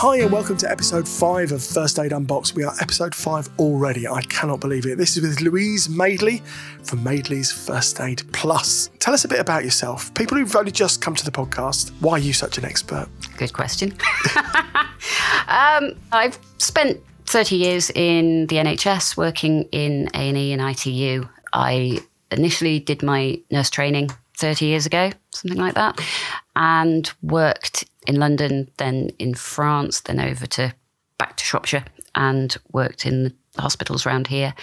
Hi, 0.00 0.18
and 0.18 0.30
welcome 0.30 0.56
to 0.58 0.70
episode 0.70 1.08
five 1.08 1.50
of 1.50 1.60
First 1.60 1.98
Aid 1.98 2.12
Unboxed. 2.12 2.54
We 2.54 2.62
are 2.62 2.72
episode 2.80 3.12
five 3.12 3.48
already. 3.58 4.06
I 4.06 4.20
cannot 4.22 4.60
believe 4.60 4.86
it. 4.86 4.96
This 4.96 5.16
is 5.16 5.24
with 5.24 5.40
Louise 5.40 5.88
Madeley 5.88 6.40
from 6.84 7.02
Madeley's 7.02 7.50
First 7.50 8.00
Aid 8.00 8.22
Plus. 8.32 8.90
Tell 9.00 9.12
us 9.12 9.24
a 9.24 9.28
bit 9.28 9.40
about 9.40 9.64
yourself. 9.64 10.14
People 10.14 10.38
who've 10.38 10.54
only 10.54 10.70
just 10.70 11.02
come 11.02 11.16
to 11.16 11.24
the 11.24 11.32
podcast, 11.32 11.90
why 12.00 12.12
are 12.12 12.18
you 12.20 12.32
such 12.32 12.58
an 12.58 12.64
expert? 12.64 13.08
Good 13.38 13.52
question. 13.52 13.90
um, 15.48 15.94
I've 16.12 16.38
spent 16.58 17.00
30 17.26 17.56
years 17.56 17.90
in 17.90 18.46
the 18.46 18.54
NHS 18.54 19.16
working 19.16 19.64
in 19.72 20.10
A&E 20.14 20.52
and 20.52 20.62
ITU. 20.62 21.28
I 21.52 21.98
initially 22.30 22.78
did 22.78 23.02
my 23.02 23.40
nurse 23.50 23.68
training 23.68 24.10
30 24.36 24.64
years 24.64 24.86
ago, 24.86 25.10
something 25.32 25.58
like 25.58 25.74
that, 25.74 26.00
and 26.54 27.12
worked 27.20 27.84
in 28.08 28.16
London, 28.16 28.70
then 28.78 29.10
in 29.18 29.34
France, 29.34 30.00
then 30.00 30.18
over 30.18 30.46
to 30.46 30.74
back 31.18 31.36
to 31.36 31.44
Shropshire 31.44 31.84
and 32.14 32.56
worked 32.72 33.06
in 33.06 33.34
the 33.52 33.62
hospitals 33.62 34.06
around 34.06 34.26
here. 34.26 34.54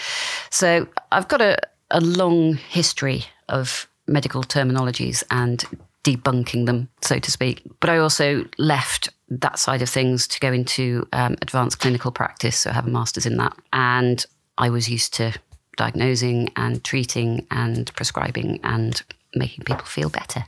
So 0.49 0.87
I've 1.11 1.27
got 1.27 1.41
a, 1.41 1.57
a 1.91 2.01
long 2.01 2.55
history 2.55 3.25
of 3.47 3.87
medical 4.07 4.43
terminologies 4.43 5.23
and 5.29 5.63
debunking 6.03 6.65
them, 6.65 6.89
so 7.01 7.19
to 7.19 7.31
speak. 7.31 7.61
But 7.79 7.89
I 7.89 7.97
also 7.97 8.45
left 8.57 9.09
that 9.29 9.59
side 9.59 9.81
of 9.81 9.89
things 9.89 10.27
to 10.27 10.39
go 10.39 10.51
into 10.51 11.07
um, 11.13 11.35
advanced 11.41 11.79
clinical 11.79 12.11
practice. 12.11 12.57
So 12.57 12.69
I 12.69 12.73
have 12.73 12.87
a 12.87 12.91
master's 12.91 13.25
in 13.25 13.37
that. 13.37 13.55
And 13.73 14.25
I 14.57 14.69
was 14.69 14.89
used 14.89 15.13
to 15.15 15.33
diagnosing 15.77 16.49
and 16.55 16.83
treating 16.83 17.45
and 17.51 17.93
prescribing 17.95 18.59
and 18.63 19.01
making 19.35 19.65
people 19.65 19.85
feel 19.85 20.09
better. 20.09 20.45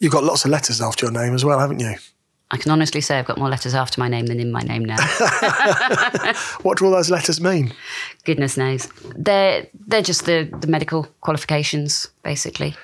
You've 0.00 0.12
got 0.12 0.24
lots 0.24 0.44
of 0.46 0.50
letters 0.50 0.80
after 0.80 1.06
your 1.06 1.12
name 1.12 1.34
as 1.34 1.44
well, 1.44 1.58
haven't 1.58 1.80
you? 1.80 1.94
I 2.50 2.56
can 2.56 2.72
honestly 2.72 3.00
say 3.00 3.18
I've 3.18 3.26
got 3.26 3.38
more 3.38 3.48
letters 3.48 3.74
after 3.74 4.00
my 4.00 4.08
name 4.08 4.26
than 4.26 4.40
in 4.40 4.50
my 4.50 4.62
name 4.62 4.84
now. 4.84 4.96
What 6.62 6.78
do 6.78 6.86
all 6.86 6.90
those 6.90 7.10
letters 7.10 7.40
mean? 7.40 7.72
Goodness 8.24 8.56
knows. 8.56 8.88
They're 9.14 9.66
they're 9.86 10.02
just 10.02 10.24
the, 10.24 10.48
the 10.60 10.66
medical 10.66 11.06
qualifications, 11.20 12.08
basically. 12.22 12.74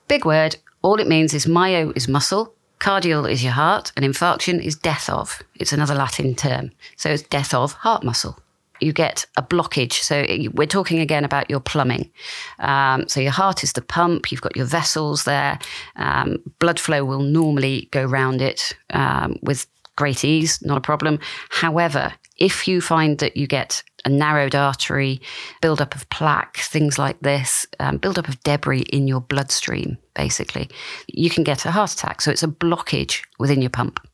Big 0.07 0.27
word, 0.27 0.57
all 0.83 1.01
it 1.01 1.09
means 1.09 1.33
is 1.33 1.47
myo 1.47 1.95
is 1.97 2.09
muscle, 2.09 2.53
cardial 2.79 3.27
is 3.27 3.43
your 3.43 3.53
heart, 3.53 3.93
and 3.97 4.05
infarction 4.05 4.63
is 4.63 4.77
death 4.77 5.09
of. 5.09 5.43
It's 5.55 5.73
another 5.73 5.95
Latin 5.95 6.35
term. 6.35 6.71
So 6.97 7.11
it's 7.11 7.23
death 7.23 7.55
of 7.55 7.73
heart 7.73 8.05
muscle. 8.05 8.39
You 8.81 8.93
get 8.93 9.25
a 9.37 9.43
blockage. 9.43 9.95
So 9.95 10.27
we're 10.53 10.67
talking 10.67 10.99
again 10.99 11.25
about 11.25 11.49
your 11.49 11.61
plumbing. 11.61 12.11
Um, 12.59 13.09
so 13.09 13.21
your 13.21 13.33
heart 13.33 13.65
is 13.65 13.73
the 13.73 13.81
pump, 13.81 14.31
you've 14.31 14.43
got 14.43 14.57
your 14.57 14.67
vessels 14.67 15.25
there. 15.25 15.59
Um, 15.97 16.43
blood 16.59 16.79
flow 16.79 17.05
will 17.05 17.23
normally 17.23 17.89
go 17.91 18.05
round 18.05 18.43
it 18.43 18.77
um, 18.91 19.39
with 19.43 19.67
great 19.97 20.25
ease, 20.25 20.61
not 20.63 20.77
a 20.77 20.83
problem. 20.83 21.19
However, 21.49 22.13
if 22.39 22.69
you 22.69 22.81
find 22.81 23.19
that 23.19 23.37
you 23.37 23.47
get 23.47 23.83
a 24.05 24.09
narrowed 24.09 24.55
artery, 24.55 25.21
buildup 25.61 25.95
of 25.95 26.09
plaque, 26.11 26.59
things 26.59 26.99
like 26.99 27.19
this, 27.21 27.67
um, 27.81 27.97
buildup 27.97 28.29
of 28.29 28.41
debris 28.43 28.83
in 28.93 29.09
your 29.09 29.21
bloodstream, 29.21 29.99
basically, 30.15 30.69
you 31.09 31.29
can 31.29 31.45
get 31.45 31.65
a 31.65 31.71
heart 31.71 31.93
attack. 31.93 32.21
So 32.21 32.31
it's 32.31 32.43
a 32.43 32.49
blockage 32.49 33.23
within 33.39 33.61
your 33.61 33.71
pump. 33.71 34.07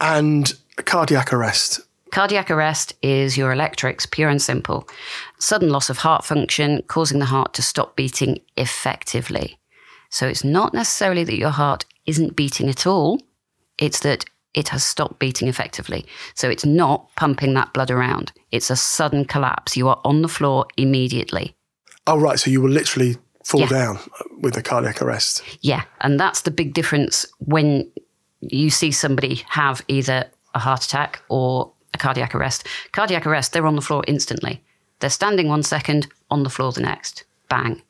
And 0.00 0.52
cardiac 0.76 1.32
arrest. 1.32 1.80
Cardiac 2.10 2.50
arrest 2.50 2.94
is 3.02 3.36
your 3.36 3.52
electrics, 3.52 4.06
pure 4.06 4.30
and 4.30 4.40
simple. 4.40 4.88
Sudden 5.38 5.68
loss 5.68 5.90
of 5.90 5.98
heart 5.98 6.24
function, 6.24 6.82
causing 6.88 7.18
the 7.18 7.26
heart 7.26 7.54
to 7.54 7.62
stop 7.62 7.96
beating 7.96 8.40
effectively. 8.56 9.58
So 10.10 10.26
it's 10.26 10.44
not 10.44 10.72
necessarily 10.72 11.24
that 11.24 11.36
your 11.36 11.50
heart 11.50 11.84
isn't 12.06 12.34
beating 12.34 12.68
at 12.70 12.86
all, 12.86 13.20
it's 13.76 14.00
that 14.00 14.24
it 14.58 14.68
has 14.68 14.84
stopped 14.84 15.20
beating 15.20 15.46
effectively. 15.48 16.04
So 16.34 16.50
it's 16.50 16.66
not 16.66 17.08
pumping 17.14 17.54
that 17.54 17.72
blood 17.72 17.90
around. 17.92 18.32
It's 18.50 18.70
a 18.70 18.76
sudden 18.76 19.24
collapse. 19.24 19.76
You 19.76 19.88
are 19.88 20.00
on 20.04 20.22
the 20.22 20.28
floor 20.28 20.66
immediately. 20.76 21.54
Oh, 22.08 22.18
right. 22.18 22.40
So 22.40 22.50
you 22.50 22.60
will 22.60 22.70
literally 22.70 23.16
fall 23.44 23.60
Yeah. 23.60 23.68
down 23.68 23.98
with 24.40 24.56
a 24.56 24.62
cardiac 24.62 25.00
arrest. 25.00 25.42
Yeah. 25.60 25.84
And 26.00 26.18
that's 26.18 26.42
the 26.42 26.50
big 26.50 26.74
difference 26.74 27.24
when 27.38 27.88
you 28.40 28.68
see 28.70 28.90
somebody 28.90 29.44
have 29.48 29.80
either 29.86 30.24
a 30.54 30.58
heart 30.58 30.84
attack 30.84 31.22
or 31.28 31.72
a 31.94 31.98
cardiac 31.98 32.34
arrest. 32.34 32.66
Cardiac 32.92 33.26
arrest, 33.26 33.52
they're 33.52 33.66
on 33.66 33.76
the 33.76 33.82
floor 33.88 34.02
instantly. 34.08 34.60
They're 34.98 35.10
standing 35.10 35.46
one 35.48 35.62
second, 35.62 36.08
on 36.30 36.42
the 36.42 36.50
floor 36.50 36.72
the 36.72 36.80
next. 36.80 37.24
Bang. 37.48 37.80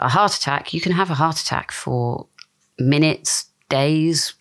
A 0.00 0.08
heart 0.08 0.34
attack, 0.34 0.74
you 0.74 0.80
can 0.80 0.92
have 0.92 1.10
a 1.10 1.14
heart 1.14 1.38
attack 1.40 1.70
for 1.70 2.26
minutes, 2.78 3.46
days. 3.68 4.34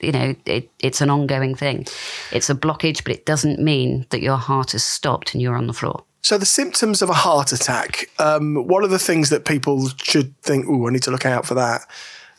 You 0.00 0.12
know, 0.12 0.34
it, 0.46 0.70
it's 0.78 1.00
an 1.00 1.10
ongoing 1.10 1.54
thing. 1.54 1.86
It's 2.32 2.50
a 2.50 2.54
blockage, 2.54 3.02
but 3.02 3.12
it 3.12 3.26
doesn't 3.26 3.58
mean 3.58 4.06
that 4.10 4.22
your 4.22 4.36
heart 4.36 4.72
has 4.72 4.84
stopped 4.84 5.34
and 5.34 5.42
you're 5.42 5.56
on 5.56 5.66
the 5.66 5.72
floor. 5.72 6.04
So 6.22 6.38
the 6.38 6.46
symptoms 6.46 7.02
of 7.02 7.10
a 7.10 7.14
heart 7.14 7.52
attack. 7.52 8.10
Um, 8.18 8.54
what 8.66 8.84
are 8.84 8.88
the 8.88 8.98
things 8.98 9.30
that 9.30 9.44
people 9.44 9.88
should 10.02 10.36
think? 10.42 10.66
Oh, 10.68 10.86
I 10.86 10.90
need 10.90 11.02
to 11.04 11.10
look 11.10 11.26
out 11.26 11.46
for 11.46 11.54
that. 11.54 11.82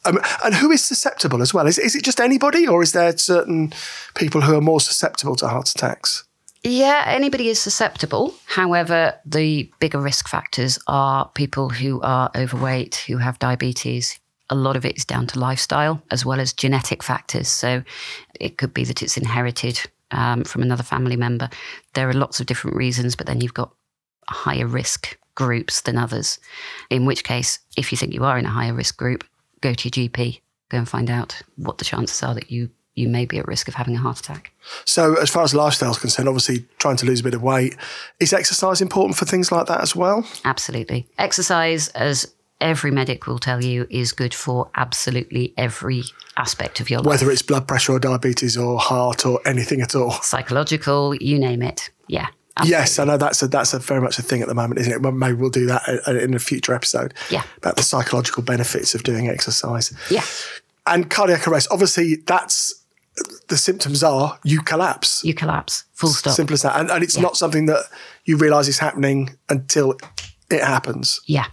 Um, 0.06 0.20
and 0.46 0.56
who 0.56 0.72
is 0.72 0.84
susceptible 0.84 1.42
as 1.42 1.54
well? 1.54 1.68
Is, 1.68 1.78
is 1.78 1.96
it 1.96 2.04
just 2.04 2.22
anybody, 2.22 2.68
or 2.68 2.82
is 2.82 2.94
there 2.94 3.18
certain 3.18 3.74
people 4.16 4.42
who 4.42 4.56
are 4.56 4.62
more 4.62 4.80
susceptible 4.80 5.36
to 5.38 5.48
heart 5.48 5.70
attacks? 5.70 6.24
Yeah, 6.64 7.04
anybody 7.08 7.50
is 7.50 7.60
susceptible. 7.60 8.36
However, 8.46 9.16
the 9.26 9.72
bigger 9.80 10.00
risk 10.00 10.28
factors 10.28 10.78
are 10.88 11.30
people 11.34 11.70
who 11.70 12.02
are 12.02 12.30
overweight, 12.36 13.04
who 13.08 13.18
have 13.18 13.40
diabetes. 13.40 14.20
A 14.50 14.56
lot 14.56 14.76
of 14.76 14.86
it 14.86 14.98
is 14.98 15.06
down 15.06 15.28
to 15.28 15.40
lifestyle 15.40 16.02
as 16.12 16.26
well 16.26 16.40
as 16.40 16.54
genetic 16.54 17.04
factors. 17.04 17.48
So 17.48 17.84
it 18.40 18.58
could 18.58 18.74
be 18.74 18.84
that 18.86 19.02
it's 19.02 19.18
inherited 19.18 19.82
um, 20.12 20.44
from 20.44 20.62
another 20.62 20.84
family 20.84 21.16
member. 21.16 21.50
There 21.94 22.10
are 22.10 22.14
lots 22.14 22.40
of 22.40 22.48
different 22.48 22.78
reasons, 22.78 23.16
but 23.16 23.28
then 23.28 23.42
you've 23.42 23.54
got 23.54 23.74
higher 24.28 24.68
risk 24.68 25.18
groups 25.36 25.82
than 25.82 25.98
others. 25.98 26.40
In 26.90 27.06
which 27.06 27.24
case, 27.24 27.60
if 27.78 27.92
you 27.92 27.98
think 27.98 28.14
you 28.14 28.26
are 28.26 28.38
in 28.38 28.46
a 28.46 28.50
higher 28.50 28.74
risk 28.74 28.98
group, 28.98 29.24
go 29.62 29.74
to 29.74 29.90
your 29.90 30.10
GP, 30.10 30.42
go 30.70 30.80
and 30.80 30.90
find 30.90 31.10
out 31.10 31.42
what 31.56 31.78
the 31.78 31.86
chances 31.86 32.22
are 32.24 32.34
that 32.34 32.52
you 32.52 32.70
you 32.96 33.08
may 33.08 33.26
be 33.26 33.38
at 33.38 33.48
risk 33.48 33.70
of 33.70 33.76
having 33.76 33.96
a 33.96 34.00
heart 34.00 34.20
attack. 34.20 34.52
So, 34.84 35.16
as 35.16 35.30
far 35.30 35.44
as 35.44 35.54
lifestyle 35.54 35.92
is 35.92 35.98
concerned, 35.98 36.28
obviously 36.28 36.66
trying 36.80 36.98
to 36.98 37.06
lose 37.06 37.22
a 37.22 37.24
bit 37.24 37.34
of 37.34 37.42
weight. 37.42 37.78
Is 38.20 38.34
exercise 38.34 38.82
important 38.82 39.18
for 39.18 39.24
things 39.24 39.54
like 39.54 39.68
that 39.68 39.80
as 39.80 39.96
well? 39.96 40.28
Absolutely. 40.44 41.08
Exercise, 41.18 41.88
as 41.90 42.34
every 42.62 42.92
medic 42.92 43.28
will 43.28 43.40
tell 43.40 43.64
you, 43.64 43.88
is 43.90 44.12
good 44.12 44.34
for 44.34 44.70
absolutely 44.76 45.54
every 45.58 46.04
aspect 46.38 46.80
of 46.80 46.90
your 46.90 47.00
life. 47.00 47.08
Whether 47.08 47.32
it's 47.32 47.42
blood 47.42 47.68
pressure 47.68 47.94
or 47.94 48.00
diabetes 48.00 48.58
or 48.58 48.80
heart 48.80 49.26
or 49.26 49.40
anything 49.46 49.82
at 49.82 49.96
all. 49.96 50.12
Psychological, 50.22 51.16
you 51.16 51.40
name 51.40 51.62
it. 51.62 51.90
Yeah. 52.08 52.28
Yes, 52.66 53.00
I 53.00 53.06
know 53.06 53.16
that's 53.16 53.42
a, 53.42 53.48
that's 53.48 53.74
a 53.74 53.80
very 53.80 54.02
much 54.02 54.20
a 54.20 54.22
thing 54.22 54.42
at 54.42 54.50
the 54.50 54.54
moment, 54.54 54.82
isn't 54.82 54.92
it? 54.92 55.14
Maybe 55.14 55.34
we'll 55.34 55.50
do 55.50 55.66
that 55.68 55.82
uh, 56.06 56.16
in 56.16 56.34
a 56.34 56.40
future 56.40 56.74
episode. 56.74 57.14
Yeah. 57.30 57.44
About 57.58 57.78
the 57.78 57.84
psychological 57.84 58.44
benefits 58.44 58.94
of 58.94 59.04
doing 59.04 59.30
exercise. 59.30 59.94
Yeah. 60.12 60.26
And 60.86 61.10
cardiac 61.10 61.48
arrest, 61.48 61.70
obviously, 61.72 62.16
that's 62.16 62.84
the 63.48 63.56
symptoms 63.56 64.04
are 64.04 64.40
you 64.44 64.62
collapse. 64.62 65.24
You 65.24 65.34
collapse. 65.34 65.86
Full 65.94 66.10
stop. 66.10 66.34
Simple 66.34 66.54
as 66.54 66.64
that. 66.64 66.78
And, 66.78 66.92
and 66.92 67.02
it's 67.02 67.18
not 67.18 67.38
something 67.38 67.66
that 67.68 67.86
you 68.26 68.36
realise 68.36 68.68
is 68.68 68.80
happening 68.80 69.38
until 69.48 69.98
it 70.50 70.62
happens. 70.62 71.22
Yeah. 71.28 71.46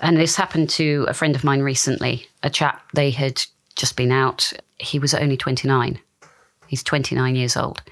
And 0.00 0.16
this 0.16 0.36
happened 0.36 0.70
to 0.70 1.06
a 1.08 1.14
friend 1.14 1.34
of 1.34 1.44
mine 1.44 1.60
recently. 1.60 2.26
A 2.42 2.50
chap, 2.50 2.82
they 2.94 3.10
had 3.10 3.42
just 3.76 3.96
been 3.96 4.12
out. 4.12 4.52
He 4.78 4.98
was 4.98 5.14
only 5.14 5.36
29. 5.36 5.98
He's 6.72 6.82
29 6.82 7.36
years 7.36 7.54
old, 7.54 7.82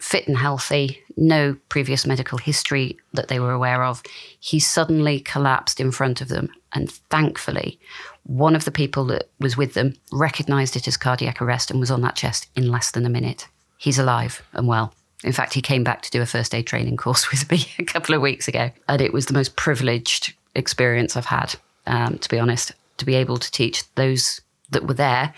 fit 0.00 0.26
and 0.26 0.36
healthy, 0.36 1.00
no 1.16 1.56
previous 1.68 2.04
medical 2.04 2.36
history 2.36 2.98
that 3.12 3.28
they 3.28 3.38
were 3.38 3.52
aware 3.52 3.84
of. 3.84 4.02
He 4.40 4.58
suddenly 4.58 5.20
collapsed 5.20 5.78
in 5.78 5.92
front 5.92 6.20
of 6.20 6.26
them 6.26 6.50
And 6.72 6.90
thankfully, 6.90 7.78
one 8.24 8.56
of 8.56 8.64
the 8.64 8.72
people 8.72 9.04
that 9.04 9.30
was 9.38 9.56
with 9.56 9.74
them 9.74 9.94
recognized 10.10 10.74
it 10.74 10.88
as 10.88 10.96
cardiac 10.96 11.40
arrest 11.40 11.70
and 11.70 11.78
was 11.78 11.92
on 11.92 12.00
that 12.00 12.16
chest 12.16 12.48
in 12.56 12.72
less 12.72 12.90
than 12.90 13.06
a 13.06 13.08
minute. 13.08 13.46
He's 13.78 14.00
alive 14.00 14.42
and 14.52 14.66
well. 14.66 14.92
In 15.22 15.32
fact, 15.32 15.54
he 15.54 15.62
came 15.62 15.84
back 15.84 16.02
to 16.02 16.10
do 16.10 16.20
a 16.20 16.26
first 16.26 16.54
aid 16.54 16.66
training 16.66 16.96
course 16.96 17.30
with 17.30 17.48
me 17.50 17.66
a 17.78 17.84
couple 17.84 18.16
of 18.16 18.20
weeks 18.20 18.48
ago. 18.48 18.72
And 18.88 19.00
it 19.00 19.12
was 19.12 19.26
the 19.26 19.34
most 19.34 19.54
privileged 19.54 20.34
experience 20.54 21.16
I've 21.16 21.26
had, 21.26 21.56
um, 21.86 22.18
to 22.18 22.28
be 22.28 22.38
honest, 22.38 22.72
to 22.98 23.04
be 23.04 23.14
able 23.14 23.38
to 23.38 23.50
teach 23.50 23.82
those 23.94 24.40
that 24.70 24.86
were 24.86 24.94
there 24.94 25.34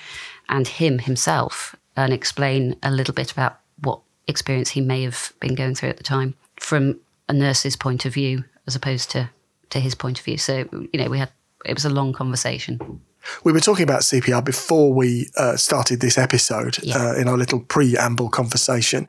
and 0.49 0.67
him 0.69 0.99
himself 0.99 1.75
and 1.97 2.13
explain 2.13 2.77
a 2.83 2.91
little 2.91 3.15
bit 3.15 3.33
about 3.33 3.59
what 3.83 4.01
experience 4.29 4.71
he 4.71 4.81
may 4.81 5.03
have 5.03 5.33
been 5.41 5.55
going 5.55 5.75
through 5.75 5.89
at 5.89 5.97
the 5.97 6.03
time 6.05 6.35
from 6.57 6.99
a 7.29 7.33
nurse's 7.33 7.77
point 7.77 8.05
of 8.05 8.15
view 8.15 8.45
as 8.67 8.77
opposed 8.77 9.11
to, 9.11 9.31
to 9.71 9.81
his 9.81 9.95
point 9.95 10.19
of 10.19 10.25
view. 10.25 10.39
So, 10.39 10.69
you 10.93 11.01
know, 11.01 11.09
we 11.09 11.19
had, 11.19 11.31
it 11.65 11.75
was 11.75 11.85
a 11.85 11.91
long 11.91 12.13
conversation. 12.13 13.01
We 13.43 13.53
were 13.53 13.61
talking 13.61 13.83
about 13.83 14.03
CPR 14.03 14.45
before 14.45 14.93
we 14.93 15.29
uh, 15.37 15.57
started 15.57 16.01
this 16.01 16.17
episode 16.17 16.79
Yeah. 16.83 16.99
uh, 16.99 17.15
in 17.15 17.27
our 17.29 17.37
little 17.37 17.61
preamble 17.61 18.29
conversation. 18.29 19.09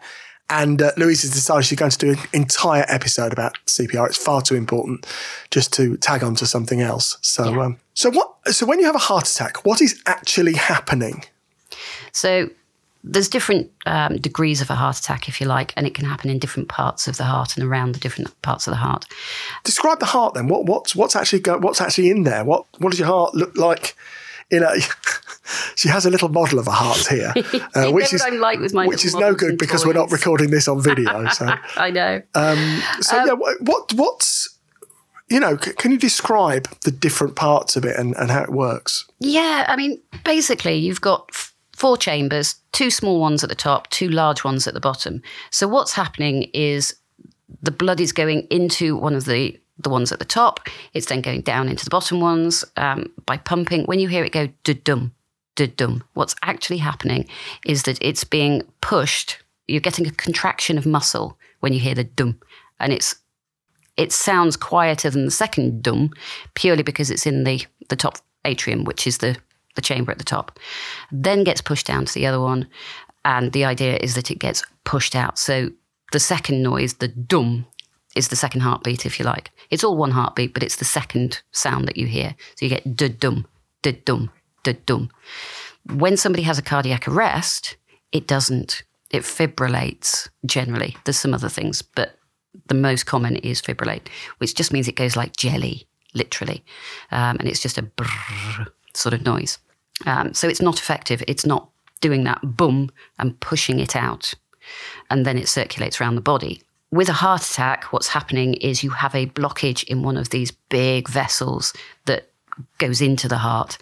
And 0.50 0.82
uh, 0.82 0.92
Louise 0.96 1.24
has 1.24 1.32
decided 1.32 1.66
she's 1.66 1.78
going 1.78 1.92
to 1.92 1.98
do 1.98 2.12
an 2.12 2.20
entire 2.32 2.86
episode 2.88 3.34
about 3.34 3.58
CPR. 3.66 4.08
It's 4.08 4.18
far 4.18 4.42
too 4.42 4.56
important 4.56 5.06
just 5.52 5.74
to 5.74 5.98
tag 5.98 6.24
on 6.24 6.36
to 6.36 6.46
something 6.46 6.82
else. 6.82 7.18
So, 7.22 7.54
Yeah. 7.54 7.66
um, 7.66 7.78
so 7.94 8.10
what? 8.12 8.34
So 8.48 8.66
when 8.66 8.80
you 8.80 8.86
have 8.86 8.96
a 8.96 9.00
heart 9.00 9.28
attack, 9.28 9.66
what 9.66 9.82
is 9.82 10.02
actually 10.06 10.54
happening? 10.54 11.26
So 12.14 12.50
there's 13.04 13.28
different 13.30 13.72
um, 13.86 14.18
degrees 14.18 14.62
of 14.62 14.70
a 14.70 14.76
heart 14.76 14.98
attack, 14.98 15.28
if 15.28 15.42
you 15.42 15.48
like, 15.48 15.74
and 15.76 15.86
it 15.86 15.94
can 15.94 16.06
happen 16.06 16.30
in 16.30 16.40
different 16.40 16.70
parts 16.70 17.08
of 17.08 17.18
the 17.18 17.24
heart 17.26 17.58
and 17.58 17.66
around 17.66 17.94
the 17.94 18.00
different 18.00 18.42
parts 18.42 18.68
of 18.68 18.72
the 18.72 18.78
heart. 18.78 19.06
Describe 19.64 20.00
the 20.00 20.06
heart 20.06 20.34
then. 20.34 20.48
What 20.48 20.66
what's 20.66 20.96
what's 20.96 21.16
actually 21.16 21.40
go, 21.40 21.58
what's 21.58 21.82
actually 21.82 22.10
in 22.10 22.24
there? 22.24 22.46
What 22.46 22.66
what 22.80 22.92
does 22.92 23.00
your 23.00 23.08
heart 23.10 23.36
look 23.36 23.58
like? 23.58 23.96
In 24.50 24.64
a, 24.64 24.70
she 25.76 25.90
has 25.90 26.06
a 26.06 26.10
little 26.10 26.30
model 26.30 26.60
of 26.60 26.68
a 26.68 26.72
heart 26.72 27.08
here, 27.08 27.34
uh, 27.76 27.92
which 27.92 28.14
is 28.14 28.26
like 28.40 28.60
with 28.60 28.74
my 28.74 28.88
which 28.88 29.06
is 29.06 29.16
no 29.16 29.34
good 29.34 29.58
because 29.58 29.86
we're 29.86 29.94
not 29.94 30.12
recording 30.12 30.52
this 30.52 30.68
on 30.68 30.82
video. 30.82 31.28
So 31.34 31.48
I 31.76 31.92
know. 31.92 32.22
so 33.02 33.26
yeah, 33.26 33.34
what, 33.34 33.62
what 33.62 33.94
what's 33.94 34.58
you 35.30 35.40
know? 35.40 35.58
C- 35.58 35.74
can 35.74 35.92
you 35.92 35.98
describe 35.98 36.70
the 36.82 36.92
different 36.92 37.36
parts 37.36 37.76
of 37.76 37.84
it 37.86 37.98
and, 37.98 38.16
and 38.16 38.32
how 38.32 38.44
it 38.44 38.52
works? 38.52 39.06
Yeah, 39.20 39.66
I 39.68 39.76
mean, 39.76 40.02
basically, 40.24 40.76
you've 40.76 41.02
got 41.02 41.30
f- 41.34 41.54
four 41.76 41.98
chambers, 41.98 42.56
two 42.72 42.90
small 42.90 43.20
ones 43.20 43.44
at 43.44 43.50
the 43.50 43.56
top, 43.56 43.90
two 43.90 44.10
large 44.10 44.44
ones 44.44 44.68
at 44.68 44.74
the 44.74 44.80
bottom. 44.80 45.22
So 45.52 45.68
what's 45.68 45.94
happening 45.94 46.44
is 46.54 46.96
the 47.62 47.72
blood 47.72 48.00
is 48.00 48.12
going 48.12 48.48
into 48.50 48.96
one 48.96 49.16
of 49.16 49.26
the 49.26 49.60
the 49.80 49.90
ones 49.90 50.12
at 50.12 50.20
the 50.20 50.26
top. 50.26 50.60
It's 50.94 51.08
then 51.08 51.22
going 51.22 51.42
down 51.42 51.70
into 51.70 51.84
the 51.84 51.90
bottom 51.90 52.20
ones 52.20 52.66
um, 52.78 53.12
by 53.26 53.38
pumping. 53.38 53.86
When 53.86 54.00
you 54.00 54.08
hear 54.08 54.24
it 54.24 54.32
go 54.32 54.50
dum 54.64 55.14
dum, 55.56 56.04
what's 56.14 56.36
actually 56.44 56.78
happening 56.78 57.28
is 57.66 57.84
that 57.84 57.98
it's 58.00 58.24
being 58.24 58.62
pushed. 58.82 59.40
You're 59.68 59.82
getting 59.82 60.06
a 60.06 60.12
contraction 60.12 60.78
of 60.78 60.86
muscle 60.86 61.38
when 61.62 61.74
you 61.74 61.80
hear 61.80 61.96
the 61.96 62.04
dum, 62.04 62.40
and 62.80 62.94
it's 62.94 63.16
it 63.98 64.12
sounds 64.12 64.56
quieter 64.56 65.10
than 65.10 65.26
the 65.26 65.32
second 65.32 65.82
dum 65.82 66.12
purely 66.54 66.84
because 66.84 67.10
it's 67.10 67.26
in 67.26 67.44
the, 67.44 67.66
the 67.90 67.96
top 67.96 68.20
atrium, 68.46 68.86
which 68.86 69.08
is 69.08 69.18
the, 69.18 69.36
the 69.76 69.82
chamber 69.82 70.12
at 70.12 70.20
the 70.20 70.24
top. 70.24 70.60
Then 71.12 71.44
gets 71.44 71.62
pushed 71.62 71.88
down 71.88 72.06
to 72.06 72.14
the 72.14 72.28
other 72.28 72.40
one. 72.40 72.68
And 73.26 73.52
the 73.52 73.66
idea 73.66 73.98
is 73.98 74.14
that 74.14 74.32
it 74.32 74.40
gets 74.40 74.64
pushed 74.84 75.16
out. 75.16 75.40
So 75.40 75.72
the 76.12 76.20
second 76.20 76.62
noise, 76.62 76.94
the 76.94 77.08
dum, 77.08 77.66
is 78.18 78.28
the 78.30 78.36
second 78.36 78.62
heartbeat, 78.62 79.06
if 79.06 79.20
you 79.20 79.26
like. 79.26 79.52
It's 79.70 79.84
all 79.84 79.98
one 79.98 80.12
heartbeat, 80.12 80.54
but 80.54 80.64
it's 80.64 80.78
the 80.78 80.86
second 80.86 81.42
sound 81.52 81.88
that 81.88 81.98
you 81.98 82.08
hear. 82.08 82.36
So 82.56 82.66
you 82.66 82.70
get 82.70 82.96
da 82.96 83.10
dum, 83.10 83.48
da 83.82 83.94
dum, 84.06 84.32
da 84.64 84.74
dum. 84.86 85.10
When 85.94 86.18
somebody 86.18 86.44
has 86.44 86.58
a 86.58 86.64
cardiac 86.64 87.08
arrest, 87.08 87.78
it 88.12 88.28
doesn't. 88.28 88.84
It 89.10 89.24
fibrillates 89.24 90.28
generally. 90.46 90.98
There's 91.06 91.18
some 91.18 91.34
other 91.34 91.50
things, 91.50 91.82
but 91.82 92.18
the 92.68 92.76
most 92.76 93.06
common 93.06 93.38
is 93.38 93.62
fibrillate, 93.62 94.08
which 94.40 94.56
just 94.56 94.74
means 94.74 94.88
it 94.88 94.96
goes 94.96 95.16
like 95.16 95.38
jelly, 95.38 95.88
literally. 96.14 96.64
Um, 97.12 97.38
and 97.40 97.48
it's 97.48 97.62
just 97.62 97.78
a 97.78 97.88
sort 98.94 99.14
of 99.14 99.24
noise. 99.24 99.60
Um, 100.06 100.34
so 100.34 100.48
it's 100.48 100.62
not 100.62 100.80
effective. 100.80 101.24
It's 101.28 101.46
not 101.46 101.70
doing 102.02 102.24
that 102.26 102.40
boom 102.44 102.92
and 103.18 103.40
pushing 103.40 103.80
it 103.80 103.96
out. 103.96 104.34
And 105.10 105.26
then 105.26 105.38
it 105.38 105.48
circulates 105.48 106.02
around 106.02 106.16
the 106.16 106.22
body. 106.22 106.62
With 106.92 107.10
a 107.10 107.14
heart 107.14 107.46
attack, 107.50 107.86
what's 107.92 108.08
happening 108.08 108.54
is 108.56 108.84
you 108.84 108.92
have 108.92 109.14
a 109.14 109.28
blockage 109.28 109.84
in 109.84 110.04
one 110.04 110.18
of 110.18 110.30
these 110.30 110.52
big 110.52 111.10
vessels 111.10 111.74
that 112.06 112.30
goes 112.78 113.02
into 113.02 113.28
the 113.28 113.38
heart. 113.38 113.78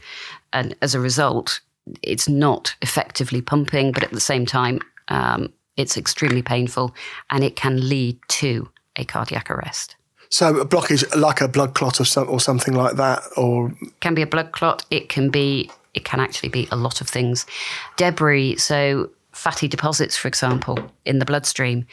And 0.54 0.75
as 0.81 0.96
a 0.96 1.00
result, 1.00 1.62
it's 2.02 2.28
not 2.28 2.75
effectively 2.81 3.42
pumping, 3.42 3.92
but 3.92 4.04
at 4.04 4.12
the 4.12 4.19
same 4.19 4.46
time, 4.46 4.80
um, 5.07 5.54
it's 5.78 5.98
extremely 5.98 6.42
painful 6.42 6.96
and 7.30 7.44
it 7.44 7.56
can 7.56 7.88
lead 7.90 8.18
to 8.30 8.69
a 8.96 9.06
cardiac 9.06 9.51
arrest. 9.51 9.96
So 10.30 10.58
a 10.58 10.66
blockage, 10.66 11.16
like 11.16 11.42
a 11.42 11.48
blood 11.48 11.75
clot 11.75 12.00
or, 12.00 12.06
some, 12.06 12.30
or 12.30 12.40
something 12.40 12.74
like 12.74 12.96
that, 12.96 13.22
or 13.38 13.74
can 14.00 14.16
be 14.16 14.22
a 14.22 14.28
blood 14.28 14.51
clot. 14.51 14.86
It 14.90 15.10
can 15.10 15.30
be. 15.30 15.69
It 15.94 16.04
can 16.04 16.19
actually 16.19 16.50
be 16.50 16.68
a 16.72 16.75
lot 16.75 17.00
of 17.00 17.08
things. 17.08 17.46
Debris, 17.96 18.58
so 18.58 19.10
fatty 19.31 19.69
deposits, 19.69 20.18
for 20.18 20.28
example, 20.28 20.78
in 21.06 21.19
the 21.19 21.25
bloodstream. 21.25 21.86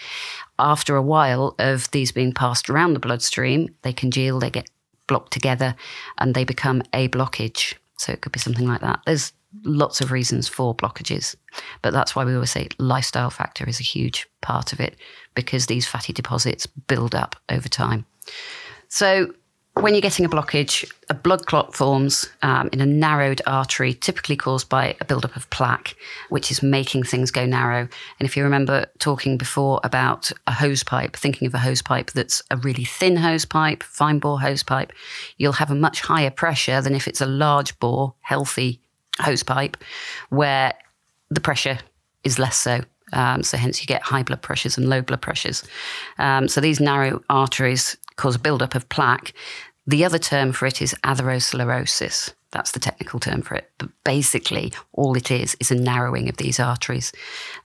After 0.63 0.95
a 0.95 1.03
while 1.03 1.57
of 1.59 1.91
these 1.91 2.13
being 2.13 2.33
passed 2.33 2.71
around 2.71 2.95
the 2.95 3.01
bloodstream, 3.01 3.75
they 3.83 3.93
congeal, 3.93 4.39
they 4.39 4.49
get 4.49 4.71
blocked 5.09 5.33
together, 5.33 5.75
and 6.19 6.35
they 6.35 6.45
become 6.45 6.83
a 6.93 7.09
blockage. 7.09 7.75
So 7.99 8.13
it 8.13 8.21
could 8.21 8.31
be 8.31 8.39
something 8.39 8.69
like 8.69 8.81
that. 8.81 9.01
There's 9.05 9.33
lots 9.65 10.01
of 10.01 10.13
reasons 10.13 10.47
for 10.47 10.73
blockages, 10.75 11.35
but 11.83 11.93
that's 11.93 12.15
why 12.15 12.25
we 12.25 12.35
always 12.35 12.53
say 12.53 12.69
lifestyle 12.79 13.29
factor 13.31 13.69
is 13.69 13.81
a 13.81 13.85
huge 13.85 14.29
part 14.41 14.73
of 14.73 14.79
it 14.79 14.97
because 15.35 15.67
these 15.67 15.87
fatty 15.87 16.13
deposits 16.13 16.67
build 16.67 17.15
up 17.15 17.35
over 17.49 17.69
time. 17.69 18.07
So 18.89 19.35
when 19.75 19.95
you're 19.95 20.03
getting 20.03 20.27
a 20.27 20.29
blockage, 20.29 20.91
a 21.09 21.15
blood 21.15 21.47
clot 21.47 21.75
forms 21.75 22.29
um, 22.43 22.69
in 22.73 22.81
a 22.83 22.87
narrowed 22.87 23.41
artery, 23.47 23.95
typically 23.95 24.37
caused 24.37 24.69
by 24.69 24.95
a 25.01 25.05
buildup 25.05 25.35
of 25.35 25.49
plaque, 25.49 25.97
which 26.29 26.51
is 26.51 26.63
making 26.63 27.05
things 27.05 27.31
go 27.31 27.47
narrow. 27.47 27.89
And 28.21 28.29
if 28.29 28.37
you 28.37 28.45
remember 28.45 28.87
talking 28.99 29.39
before 29.39 29.81
about 29.83 30.31
a 30.47 30.53
hose 30.53 30.83
pipe, 30.83 31.17
thinking 31.17 31.47
of 31.47 31.55
a 31.55 31.59
hose 31.59 31.81
pipe 31.81 32.13
that's 32.13 32.43
a 32.51 32.59
really 32.59 32.85
thin 32.85 33.17
hose 33.17 33.47
pipe, 33.47 33.83
fine 33.83 34.19
bore 34.19 34.41
hose 34.41 34.63
pipe, 34.63 34.93
you'll 35.39 35.53
have 35.53 35.71
a 35.71 35.75
much 35.75 36.03
higher 36.03 36.31
pressure 36.31 36.83
than 36.83 36.95
if 36.95 37.09
it's 37.09 37.23
a 37.23 37.27
large 37.27 37.79
bore, 37.79 38.15
healthy 38.21 38.79
hose 39.21 39.43
pipe, 39.43 39.79
where 40.29 40.75
the 41.31 41.41
pressure 41.41 41.79
is 42.25 42.39
less 42.39 42.59
so. 42.59 42.83
Um, 43.15 43.43
so 43.43 43.57
hence 43.57 43.81
you 43.81 43.87
get 43.87 44.03
high 44.03 44.23
blood 44.23 44.43
pressures 44.43 44.77
and 44.77 44.89
low 44.89 45.03
blood 45.03 45.21
pressures. 45.21 45.65
Um, 46.19 46.49
so 46.49 46.61
these 46.61 46.81
narrow 46.81 47.23
arteries 47.29 47.97
cause 48.17 48.37
a 48.37 48.39
buildup 48.39 48.75
of 48.75 48.89
plaque. 48.89 49.33
The 49.87 50.05
other 50.05 50.19
term 50.19 50.53
for 50.53 50.67
it 50.67 50.81
is 50.81 50.95
atherosclerosis. 51.05 52.35
That's 52.53 52.73
the 52.73 52.81
technical 52.81 53.19
term 53.19 53.43
for 53.43 53.55
it. 53.55 53.71
But 53.79 53.89
basically, 54.05 54.73
all 54.93 55.17
it 55.17 55.31
is 55.31 55.57
is 55.59 55.71
a 55.71 55.75
narrowing 55.75 56.29
of 56.29 56.37
these 56.37 56.61
arteries. 56.61 57.13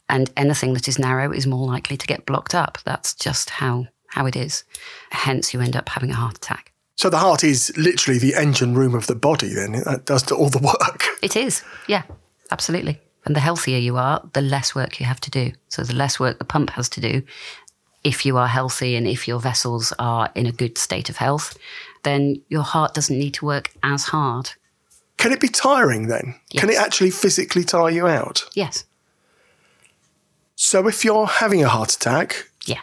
And 0.09 0.31
anything 0.37 0.73
that 0.73 0.87
is 0.87 0.97
narrow 0.97 1.31
is 1.31 1.45
more 1.45 1.67
likely 1.67 1.97
to 1.97 2.07
get 2.07 2.25
blocked 2.25 2.55
up. 2.55 2.79
That's 2.85 3.13
just 3.13 3.49
how, 3.49 3.87
how 4.07 4.25
it 4.25 4.35
is. 4.35 4.63
Hence, 5.11 5.53
you 5.53 5.59
end 5.61 5.75
up 5.75 5.89
having 5.89 6.11
a 6.11 6.15
heart 6.15 6.37
attack. 6.37 6.71
so 6.95 7.09
the 7.09 7.17
heart 7.19 7.43
is 7.43 7.71
literally 7.77 8.17
the 8.19 8.33
engine 8.33 8.73
room 8.73 8.95
of 8.95 9.07
the 9.07 9.15
body. 9.15 9.53
Then 9.53 9.73
that 9.83 10.05
does 10.05 10.31
all 10.31 10.49
the 10.49 10.59
work. 10.59 11.03
It 11.21 11.35
is. 11.35 11.63
Yeah, 11.87 12.03
absolutely. 12.51 13.01
And 13.25 13.35
the 13.35 13.41
healthier 13.41 13.77
you 13.79 13.97
are, 13.97 14.21
the 14.33 14.41
less 14.41 14.73
work 14.73 14.99
you 14.99 15.05
have 15.05 15.19
to 15.21 15.31
do. 15.31 15.51
So 15.67 15.83
the 15.83 15.95
less 15.95 16.19
work 16.19 16.39
the 16.39 16.45
pump 16.45 16.69
has 16.71 16.87
to 16.89 17.01
do. 17.01 17.23
If 18.03 18.25
you 18.25 18.37
are 18.37 18.47
healthy 18.47 18.95
and 18.95 19.05
if 19.05 19.27
your 19.27 19.39
vessels 19.39 19.91
are 19.99 20.29
in 20.35 20.45
a 20.45 20.51
good 20.53 20.77
state 20.77 21.09
of 21.09 21.17
health, 21.17 21.57
then 22.07 22.41
your 22.47 22.63
heart 22.63 22.93
doesn't 22.93 23.19
need 23.19 23.33
to 23.35 23.45
work 23.45 23.71
as 23.83 24.05
hard. 24.05 24.51
Can 25.17 25.31
it 25.33 25.41
be 25.41 25.47
tiring 25.49 26.07
then? 26.07 26.35
Can 26.55 26.69
it 26.69 26.77
actually 26.77 27.09
physically 27.11 27.63
tire 27.63 27.89
you 27.89 28.07
out? 28.07 28.45
Yes. 28.53 28.85
So 30.55 30.87
if 30.87 31.03
you're 31.03 31.27
having 31.27 31.63
a 31.63 31.67
heart 31.69 31.93
attack, 31.93 32.49
Yeah. 32.65 32.81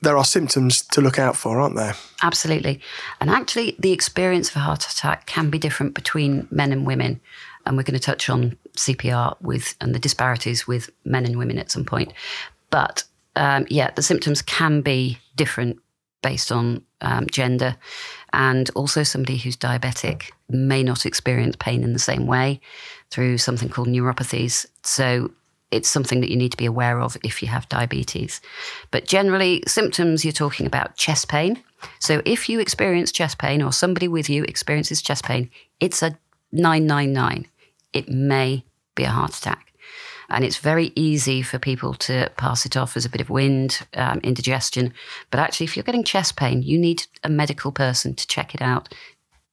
there 0.00 0.16
are 0.16 0.24
symptoms 0.24 0.82
to 0.82 1.00
look 1.00 1.18
out 1.18 1.36
for, 1.36 1.60
aren't 1.60 1.76
there? 1.76 1.94
Absolutely. 2.22 2.80
And 3.20 3.30
actually, 3.30 3.76
the 3.78 3.92
experience 3.92 4.48
of 4.50 4.56
a 4.56 4.60
heart 4.60 4.84
attack 4.90 5.26
can 5.26 5.50
be 5.50 5.58
different 5.58 5.94
between 5.94 6.48
men 6.50 6.72
and 6.72 6.86
women. 6.86 7.20
And 7.66 7.76
we're 7.76 7.82
going 7.82 7.98
to 8.00 8.06
touch 8.12 8.30
on 8.30 8.56
CPR 8.76 9.36
with 9.40 9.74
and 9.80 9.94
the 9.94 9.98
disparities 9.98 10.66
with 10.66 10.88
men 11.04 11.26
and 11.26 11.36
women 11.36 11.58
at 11.58 11.70
some 11.70 11.84
point. 11.84 12.12
But 12.70 13.04
um, 13.36 13.66
yeah, 13.68 13.90
the 13.94 14.02
symptoms 14.02 14.40
can 14.42 14.80
be 14.80 15.18
different 15.36 15.78
based 16.22 16.50
on 16.50 16.82
um, 17.00 17.26
gender. 17.30 17.76
And 18.32 18.70
also, 18.74 19.02
somebody 19.02 19.36
who's 19.38 19.56
diabetic 19.56 20.30
may 20.48 20.82
not 20.82 21.06
experience 21.06 21.56
pain 21.58 21.82
in 21.82 21.92
the 21.92 21.98
same 21.98 22.26
way 22.26 22.60
through 23.10 23.38
something 23.38 23.68
called 23.68 23.88
neuropathies. 23.88 24.66
So, 24.84 25.30
it's 25.70 25.88
something 25.88 26.20
that 26.20 26.30
you 26.30 26.36
need 26.36 26.50
to 26.50 26.56
be 26.56 26.66
aware 26.66 27.00
of 27.00 27.16
if 27.22 27.42
you 27.42 27.48
have 27.48 27.68
diabetes. 27.68 28.40
But 28.90 29.06
generally, 29.06 29.62
symptoms 29.66 30.24
you're 30.24 30.32
talking 30.32 30.66
about 30.66 30.96
chest 30.96 31.28
pain. 31.28 31.62
So 31.98 32.22
if 32.24 32.48
you 32.48 32.60
experience 32.60 33.12
chest 33.12 33.38
pain 33.38 33.62
or 33.62 33.72
somebody 33.72 34.08
with 34.08 34.28
you 34.28 34.44
experiences 34.44 35.00
chest 35.00 35.24
pain, 35.24 35.50
it's 35.78 36.02
a 36.02 36.18
999. 36.52 37.46
It 37.92 38.08
may 38.08 38.64
be 38.94 39.04
a 39.04 39.10
heart 39.10 39.36
attack. 39.36 39.72
And 40.30 40.44
it's 40.44 40.58
very 40.58 40.92
easy 40.94 41.42
for 41.42 41.58
people 41.58 41.94
to 41.94 42.30
pass 42.36 42.64
it 42.64 42.76
off 42.76 42.96
as 42.96 43.04
a 43.04 43.08
bit 43.10 43.20
of 43.20 43.30
wind, 43.30 43.86
um, 43.94 44.20
indigestion. 44.22 44.92
But 45.30 45.40
actually, 45.40 45.64
if 45.64 45.76
you're 45.76 45.84
getting 45.84 46.04
chest 46.04 46.36
pain, 46.36 46.62
you 46.62 46.78
need 46.78 47.06
a 47.24 47.28
medical 47.28 47.72
person 47.72 48.14
to 48.14 48.26
check 48.26 48.54
it 48.54 48.62
out. 48.62 48.94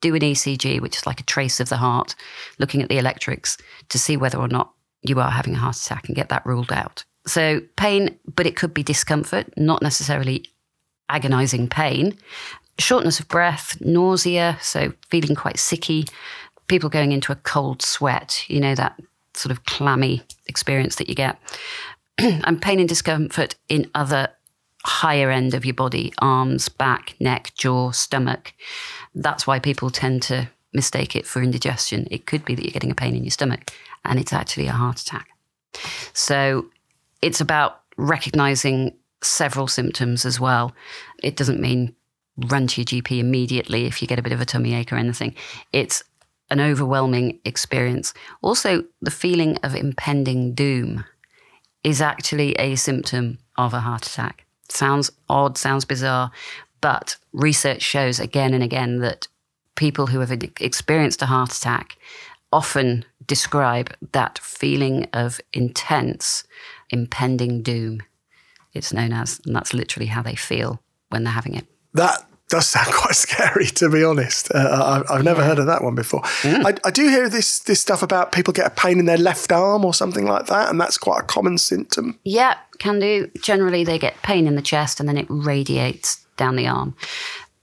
Do 0.02 0.14
an 0.14 0.22
ECG, 0.22 0.80
which 0.80 0.98
is 0.98 1.08
like 1.08 1.20
a 1.20 1.24
trace 1.24 1.60
of 1.60 1.70
the 1.70 1.78
heart, 1.78 2.16
looking 2.60 2.84
at 2.84 2.90
the 2.90 3.00
electrics 3.00 3.58
to 3.90 3.98
see 3.98 4.16
whether 4.16 4.38
or 4.38 4.48
not 4.48 4.72
you 5.02 5.20
are 5.20 5.32
having 5.32 5.56
a 5.56 5.60
heart 5.60 5.78
attack 5.78 6.08
and 6.08 6.16
get 6.16 6.30
that 6.30 6.46
ruled 6.46 6.72
out. 6.72 7.04
So, 7.26 7.62
pain, 7.76 8.18
but 8.26 8.46
it 8.46 8.56
could 8.56 8.74
be 8.74 8.84
discomfort, 8.84 9.58
not 9.58 9.82
necessarily 9.82 10.46
agonizing 11.10 11.68
pain. 11.68 12.18
Shortness 12.80 13.20
of 13.20 13.28
breath, 13.28 13.82
nausea, 13.82 14.58
so 14.62 14.94
feeling 15.10 15.36
quite 15.36 15.56
sicky, 15.56 16.08
people 16.68 16.90
going 16.90 17.12
into 17.12 17.32
a 17.32 17.36
cold 17.36 17.82
sweat, 17.82 18.44
you 18.48 18.60
know, 18.60 18.76
that 18.76 19.00
sort 19.38 19.52
of 19.52 19.66
clammy 19.66 20.24
experience 20.48 20.96
that 20.96 21.10
you 21.10 21.16
get, 21.16 21.40
and 22.18 22.62
pain 22.62 22.80
and 22.80 22.90
discomfort 22.90 23.56
in 23.70 23.90
other 23.94 24.30
higher 24.84 25.30
end 25.30 25.54
of 25.54 25.66
your 25.66 25.74
body 25.74 26.14
arms, 26.20 26.70
back, 26.70 27.16
neck, 27.20 27.52
jaw, 27.56 27.92
stomach. 27.92 28.54
That's 29.14 29.46
why 29.46 29.60
people 29.60 29.90
tend 29.90 30.22
to 30.24 30.50
mistake 30.74 31.16
it 31.16 31.26
for 31.26 31.42
indigestion. 31.42 32.08
It 32.10 32.26
could 32.26 32.46
be 32.46 32.56
that 32.56 32.64
you're 32.64 32.72
getting 32.72 32.92
a 32.92 32.96
pain 32.96 33.16
in 33.16 33.24
your 33.24 33.32
stomach 33.32 33.72
and 34.06 34.20
it's 34.20 34.34
actually 34.34 34.68
a 34.68 34.72
heart 34.72 35.00
attack. 35.00 35.28
So 36.14 36.68
it's 37.22 37.42
about 37.42 37.82
recognizing 37.98 38.96
several 39.24 39.68
symptoms 39.68 40.26
as 40.26 40.40
well. 40.40 40.74
It 41.22 41.36
doesn't 41.36 41.60
mean 41.60 41.96
run 42.38 42.68
to 42.68 42.82
your 42.82 42.86
GP 42.86 43.20
immediately 43.20 43.86
if 43.86 44.02
you 44.02 44.08
get 44.08 44.20
a 44.20 44.22
bit 44.22 44.32
of 44.32 44.42
a 44.42 44.46
tummy 44.46 44.74
ache 44.74 44.94
or 44.94 44.98
anything. 44.98 45.36
It's 45.74 46.04
an 46.50 46.60
overwhelming 46.60 47.40
experience. 47.46 48.14
Also, 48.42 48.84
the 49.02 49.12
feeling 49.12 49.58
of 49.58 49.76
impending 49.76 50.54
doom 50.54 51.06
is 51.84 52.02
actually 52.02 52.54
a 52.54 52.76
symptom 52.76 53.38
of 53.58 53.74
a 53.74 53.80
heart 53.80 54.06
attack. 54.06 54.46
Sounds 54.70 55.12
odd, 55.30 55.58
sounds 55.58 55.86
bizarre, 55.86 56.32
but 56.82 57.18
research 57.34 57.82
shows 57.82 58.20
again 58.20 58.54
and 58.54 58.64
again 58.64 59.00
that 59.00 59.28
people 59.76 60.08
who 60.08 60.20
have 60.20 60.32
experienced 60.60 61.22
a 61.22 61.28
heart 61.28 61.56
attack 61.56 61.98
often 62.52 63.06
describe 63.26 63.94
that 64.14 64.40
feeling 64.40 65.08
of 65.14 65.40
intense, 65.54 66.44
impending 66.90 67.62
doom. 67.62 68.02
It's 68.74 68.94
known 68.94 69.14
as, 69.14 69.40
and 69.46 69.56
that's 69.56 69.74
literally 69.74 70.08
how 70.08 70.22
they 70.22 70.36
feel 70.36 70.82
when 71.10 71.24
they're 71.24 71.34
having 71.34 71.56
it. 71.56 71.66
That 71.94 72.27
does 72.50 72.68
sound 72.68 72.88
quite 72.92 73.16
scary, 73.16 73.66
to 73.68 73.90
be 73.90 74.04
honest. 74.04 74.52
Uh, 74.54 75.04
I, 75.10 75.16
have 75.16 75.24
never 75.24 75.42
yeah. 75.42 75.48
heard 75.48 75.60
of 75.60 75.66
that 75.68 75.84
one 75.84 75.96
before. 75.96 76.22
Mm. 76.42 76.66
I, 76.66 76.88
I, 76.88 76.92
do 76.92 77.08
hear 77.10 77.30
this 77.30 77.60
this 77.60 77.80
stuff 77.80 78.02
about 78.02 78.32
people 78.32 78.54
get 78.54 78.68
a 78.68 78.72
pain 78.72 79.00
in 79.00 79.06
their 79.06 79.18
left 79.18 79.52
arm 79.52 79.86
or 79.86 79.94
something 79.94 80.26
like 80.26 80.48
that, 80.48 80.70
and 80.70 80.80
that's 80.80 80.98
quite 80.98 81.22
a 81.22 81.26
common 81.26 81.58
symptom. 81.58 82.20
Yeah, 82.24 82.58
can 82.80 83.00
do. 83.00 83.30
Generally, 83.42 83.86
they 83.86 84.00
get 84.00 84.22
pain 84.22 84.48
in 84.48 84.56
the 84.56 84.62
chest, 84.62 85.00
and 85.00 85.08
then 85.08 85.18
it 85.18 85.28
radiates 85.30 86.26
down 86.38 86.56
the 86.56 86.68
arm. 86.68 86.96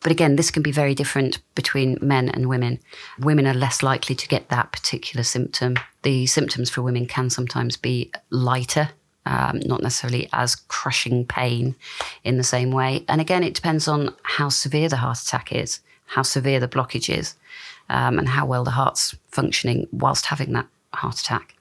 But 0.01 0.13
again, 0.13 0.37
this 0.37 0.51
can 0.51 0.63
be 0.63 0.71
very 0.71 0.95
different 0.95 1.39
between 1.55 1.97
men 2.03 2.29
and 2.29 2.47
women. 2.47 2.79
Women 3.19 3.47
are 3.47 3.55
less 3.55 3.83
likely 3.83 4.15
to 4.15 4.29
get 4.29 4.51
that 4.51 4.71
particular 4.71 5.25
symptom. 5.25 5.77
The 6.03 6.27
symptoms 6.27 6.69
for 6.69 6.83
women 6.83 7.07
can 7.07 7.31
sometimes 7.31 7.79
be 7.79 8.13
lighter 8.29 8.91
um, 9.27 9.61
not 9.65 9.83
necessarily 9.83 10.29
as 10.33 10.57
crushing 10.57 11.25
pain 11.27 11.75
in 12.25 12.37
the 12.37 12.45
same 12.45 12.71
way. 12.71 13.05
And 13.09 13.21
again, 13.21 13.43
it 13.43 13.55
depends 13.55 13.89
on 13.89 14.15
how 14.23 14.49
severe 14.49 14.89
the 14.89 14.99
heart 14.99 15.19
attack 15.19 15.53
is, 15.53 15.81
how 16.07 16.23
severe 16.23 16.61
the 16.61 16.69
blockage 16.69 17.17
is, 17.17 17.35
um, 17.89 18.19
and 18.19 18.29
how 18.29 18.47
well 18.47 18.65
the 18.65 18.71
heart's 18.73 19.15
functioning 19.29 19.87
whilst 19.93 20.27
having 20.27 20.53
that 20.53 20.67
heart 20.93 21.21
attack. 21.21 21.55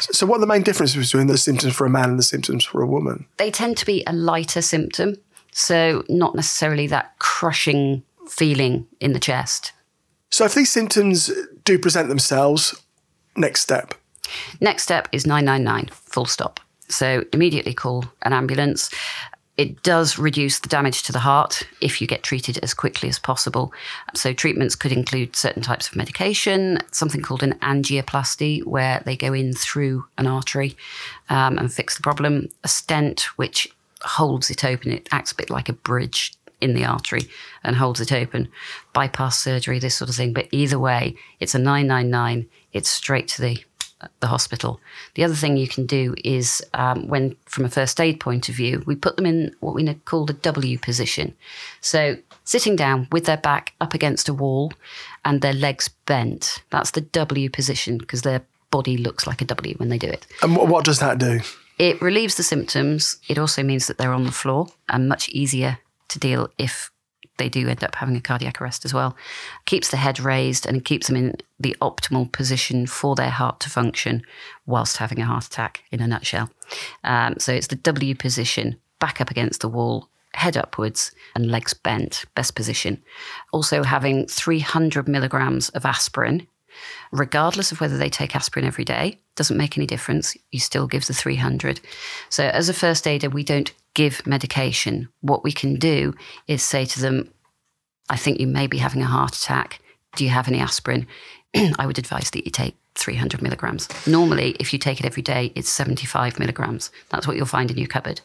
So, 0.00 0.26
what 0.26 0.36
are 0.36 0.40
the 0.40 0.46
main 0.46 0.62
differences 0.62 1.10
between 1.10 1.26
the 1.26 1.38
symptoms 1.38 1.74
for 1.74 1.86
a 1.86 1.90
man 1.90 2.10
and 2.10 2.18
the 2.18 2.22
symptoms 2.22 2.64
for 2.64 2.82
a 2.82 2.86
woman? 2.86 3.26
They 3.38 3.50
tend 3.50 3.76
to 3.78 3.86
be 3.86 4.02
a 4.06 4.12
lighter 4.12 4.62
symptom. 4.62 5.16
So, 5.52 6.04
not 6.08 6.34
necessarily 6.34 6.86
that 6.88 7.18
crushing 7.18 8.02
feeling 8.28 8.86
in 9.00 9.12
the 9.12 9.18
chest. 9.18 9.72
So, 10.30 10.44
if 10.44 10.54
these 10.54 10.70
symptoms 10.70 11.30
do 11.64 11.78
present 11.78 12.08
themselves, 12.08 12.80
next 13.36 13.62
step? 13.62 13.94
Next 14.60 14.82
step 14.82 15.08
is 15.12 15.26
999, 15.26 15.88
full 15.92 16.26
stop. 16.26 16.60
So 16.90 17.24
immediately 17.32 17.74
call 17.74 18.04
an 18.22 18.32
ambulance. 18.32 18.90
It 19.56 19.82
does 19.82 20.18
reduce 20.18 20.58
the 20.60 20.70
damage 20.70 21.02
to 21.02 21.12
the 21.12 21.18
heart 21.18 21.66
if 21.82 22.00
you 22.00 22.06
get 22.06 22.22
treated 22.22 22.58
as 22.62 22.72
quickly 22.72 23.10
as 23.10 23.18
possible. 23.18 23.74
So, 24.14 24.32
treatments 24.32 24.74
could 24.74 24.90
include 24.90 25.36
certain 25.36 25.62
types 25.62 25.86
of 25.86 25.96
medication, 25.96 26.78
something 26.92 27.20
called 27.20 27.42
an 27.42 27.58
angioplasty, 27.58 28.64
where 28.64 29.02
they 29.04 29.16
go 29.16 29.34
in 29.34 29.52
through 29.52 30.06
an 30.16 30.26
artery 30.26 30.78
um, 31.28 31.58
and 31.58 31.70
fix 31.70 31.94
the 31.94 32.02
problem, 32.02 32.48
a 32.64 32.68
stent, 32.68 33.22
which 33.36 33.68
holds 34.02 34.48
it 34.48 34.64
open. 34.64 34.92
It 34.92 35.10
acts 35.12 35.32
a 35.32 35.36
bit 35.36 35.50
like 35.50 35.68
a 35.68 35.74
bridge 35.74 36.32
in 36.60 36.74
the 36.74 36.84
artery 36.84 37.28
and 37.64 37.76
holds 37.76 38.00
it 38.00 38.12
open, 38.12 38.48
bypass 38.92 39.38
surgery, 39.38 39.78
this 39.78 39.96
sort 39.96 40.08
of 40.08 40.16
thing. 40.16 40.32
But 40.32 40.48
either 40.52 40.78
way, 40.78 41.16
it's 41.38 41.54
a 41.54 41.58
999, 41.58 42.48
it's 42.72 42.88
straight 42.88 43.28
to 43.28 43.42
the 43.42 43.64
the 44.20 44.26
hospital. 44.26 44.80
The 45.14 45.24
other 45.24 45.34
thing 45.34 45.56
you 45.56 45.68
can 45.68 45.86
do 45.86 46.14
is 46.24 46.62
um, 46.74 47.08
when, 47.08 47.36
from 47.46 47.64
a 47.64 47.70
first 47.70 48.00
aid 48.00 48.20
point 48.20 48.48
of 48.48 48.54
view, 48.54 48.82
we 48.86 48.94
put 48.94 49.16
them 49.16 49.26
in 49.26 49.54
what 49.60 49.74
we 49.74 49.92
call 50.04 50.26
the 50.26 50.32
W 50.32 50.78
position. 50.78 51.34
So 51.80 52.16
sitting 52.44 52.76
down 52.76 53.08
with 53.12 53.26
their 53.26 53.36
back 53.36 53.74
up 53.80 53.94
against 53.94 54.28
a 54.28 54.34
wall 54.34 54.72
and 55.24 55.40
their 55.40 55.52
legs 55.52 55.88
bent. 56.06 56.62
That's 56.70 56.92
the 56.92 57.02
W 57.02 57.50
position 57.50 57.98
because 57.98 58.22
their 58.22 58.42
body 58.70 58.96
looks 58.96 59.26
like 59.26 59.42
a 59.42 59.44
W 59.44 59.74
when 59.74 59.88
they 59.88 59.98
do 59.98 60.08
it. 60.08 60.26
And 60.42 60.56
what 60.56 60.84
does 60.84 61.00
that 61.00 61.18
do? 61.18 61.40
It 61.78 62.00
relieves 62.02 62.34
the 62.34 62.42
symptoms. 62.42 63.16
It 63.28 63.38
also 63.38 63.62
means 63.62 63.86
that 63.86 63.98
they're 63.98 64.12
on 64.12 64.24
the 64.24 64.32
floor 64.32 64.68
and 64.88 65.08
much 65.08 65.28
easier 65.30 65.78
to 66.08 66.18
deal 66.18 66.50
if 66.58 66.90
they 67.40 67.48
do 67.48 67.68
end 67.68 67.82
up 67.82 67.96
having 67.96 68.14
a 68.14 68.20
cardiac 68.20 68.60
arrest 68.60 68.84
as 68.84 68.94
well. 68.94 69.16
Keeps 69.64 69.90
the 69.90 69.96
head 69.96 70.20
raised 70.20 70.66
and 70.66 70.84
keeps 70.84 71.08
them 71.08 71.16
in 71.16 71.34
the 71.58 71.76
optimal 71.80 72.30
position 72.30 72.86
for 72.86 73.16
their 73.16 73.30
heart 73.30 73.58
to 73.60 73.70
function 73.70 74.22
whilst 74.66 74.98
having 74.98 75.18
a 75.18 75.24
heart 75.24 75.46
attack, 75.46 75.82
in 75.90 76.00
a 76.00 76.06
nutshell. 76.06 76.50
Um, 77.02 77.34
so 77.38 77.52
it's 77.52 77.66
the 77.66 77.76
W 77.76 78.14
position, 78.14 78.76
back 79.00 79.20
up 79.20 79.30
against 79.30 79.62
the 79.62 79.68
wall, 79.68 80.08
head 80.34 80.56
upwards, 80.56 81.12
and 81.34 81.50
legs 81.50 81.74
bent, 81.74 82.26
best 82.34 82.54
position. 82.54 83.02
Also 83.52 83.82
having 83.82 84.26
300 84.26 85.08
milligrams 85.08 85.70
of 85.70 85.84
aspirin 85.84 86.46
regardless 87.12 87.72
of 87.72 87.80
whether 87.80 87.98
they 87.98 88.08
take 88.08 88.36
aspirin 88.36 88.64
every 88.64 88.84
day. 88.84 89.18
Doesn't 89.34 89.56
make 89.56 89.76
any 89.76 89.86
difference. 89.86 90.36
You 90.50 90.60
still 90.60 90.86
give 90.86 91.06
the 91.06 91.14
300. 91.14 91.80
So, 92.28 92.44
as 92.44 92.68
a 92.68 92.74
first 92.74 93.06
aider, 93.06 93.30
we 93.30 93.44
don't 93.44 93.72
give 93.94 94.26
medication. 94.26 95.08
What 95.20 95.44
we 95.44 95.52
can 95.52 95.76
do 95.76 96.14
is 96.46 96.62
say 96.62 96.84
to 96.86 97.00
them, 97.00 97.32
I 98.08 98.16
think 98.16 98.40
you 98.40 98.46
may 98.46 98.66
be 98.66 98.78
having 98.78 99.02
a 99.02 99.06
heart 99.06 99.36
attack. 99.36 99.80
Do 100.16 100.24
you 100.24 100.30
have 100.30 100.48
any 100.48 100.58
aspirin? 100.58 101.06
I 101.78 101.86
would 101.86 101.98
advise 101.98 102.30
that 102.30 102.44
you 102.44 102.50
take 102.50 102.76
300 102.96 103.40
milligrams. 103.40 103.88
Normally, 104.06 104.56
if 104.60 104.72
you 104.72 104.78
take 104.78 105.00
it 105.00 105.06
every 105.06 105.22
day, 105.22 105.52
it's 105.54 105.68
75 105.68 106.38
milligrams. 106.38 106.90
That's 107.08 107.26
what 107.26 107.36
you'll 107.36 107.46
find 107.46 107.70
in 107.70 107.78
your 107.78 107.86
cupboard. 107.86 108.20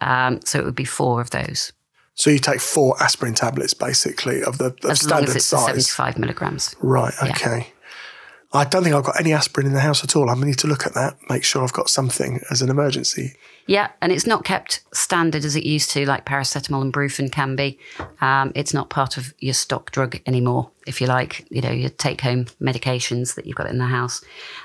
Um, 0.00 0.40
so 0.44 0.58
it 0.58 0.64
would 0.64 0.74
be 0.74 0.84
four 0.84 1.20
of 1.20 1.30
those. 1.30 1.72
So 2.14 2.30
you 2.30 2.40
take 2.40 2.60
four 2.60 3.00
aspirin 3.00 3.34
tablets, 3.34 3.74
basically, 3.74 4.42
of 4.42 4.58
the 4.58 4.66
of 4.66 4.90
as 4.90 5.00
standard 5.00 5.28
long 5.28 5.28
as 5.28 5.36
it's 5.36 5.46
size. 5.46 5.66
75 5.66 6.18
milligrams. 6.18 6.74
Right. 6.80 7.14
Okay. 7.22 7.58
Yeah. 7.58 7.77
I 8.52 8.64
don't 8.64 8.82
think 8.82 8.94
I've 8.94 9.04
got 9.04 9.20
any 9.20 9.34
aspirin 9.34 9.66
in 9.66 9.74
the 9.74 9.80
house 9.80 10.02
at 10.02 10.16
all. 10.16 10.30
I 10.30 10.34
need 10.34 10.58
to 10.58 10.66
look 10.66 10.86
at 10.86 10.94
that, 10.94 11.18
make 11.28 11.44
sure 11.44 11.62
I've 11.62 11.72
got 11.74 11.90
something 11.90 12.40
as 12.50 12.62
an 12.62 12.70
emergency. 12.70 13.34
Yeah, 13.66 13.90
and 14.00 14.10
it's 14.10 14.26
not 14.26 14.44
kept 14.44 14.82
standard 14.94 15.44
as 15.44 15.54
it 15.54 15.64
used 15.64 15.90
to, 15.90 16.06
like 16.06 16.24
paracetamol 16.24 16.80
and 16.80 16.90
Brufen 16.90 17.30
can 17.30 17.56
be. 17.56 17.78
Um, 18.22 18.52
it's 18.54 18.72
not 18.72 18.88
part 18.88 19.18
of 19.18 19.34
your 19.38 19.52
stock 19.52 19.90
drug 19.90 20.18
anymore, 20.24 20.70
if 20.86 21.02
you 21.02 21.06
like, 21.06 21.46
you 21.50 21.60
know, 21.60 21.70
your 21.70 21.90
take 21.90 22.22
home 22.22 22.46
medications 22.62 23.34
that 23.34 23.44
you've 23.44 23.56
got 23.56 23.68
in 23.68 23.76
the 23.76 23.84
house. 23.84 24.24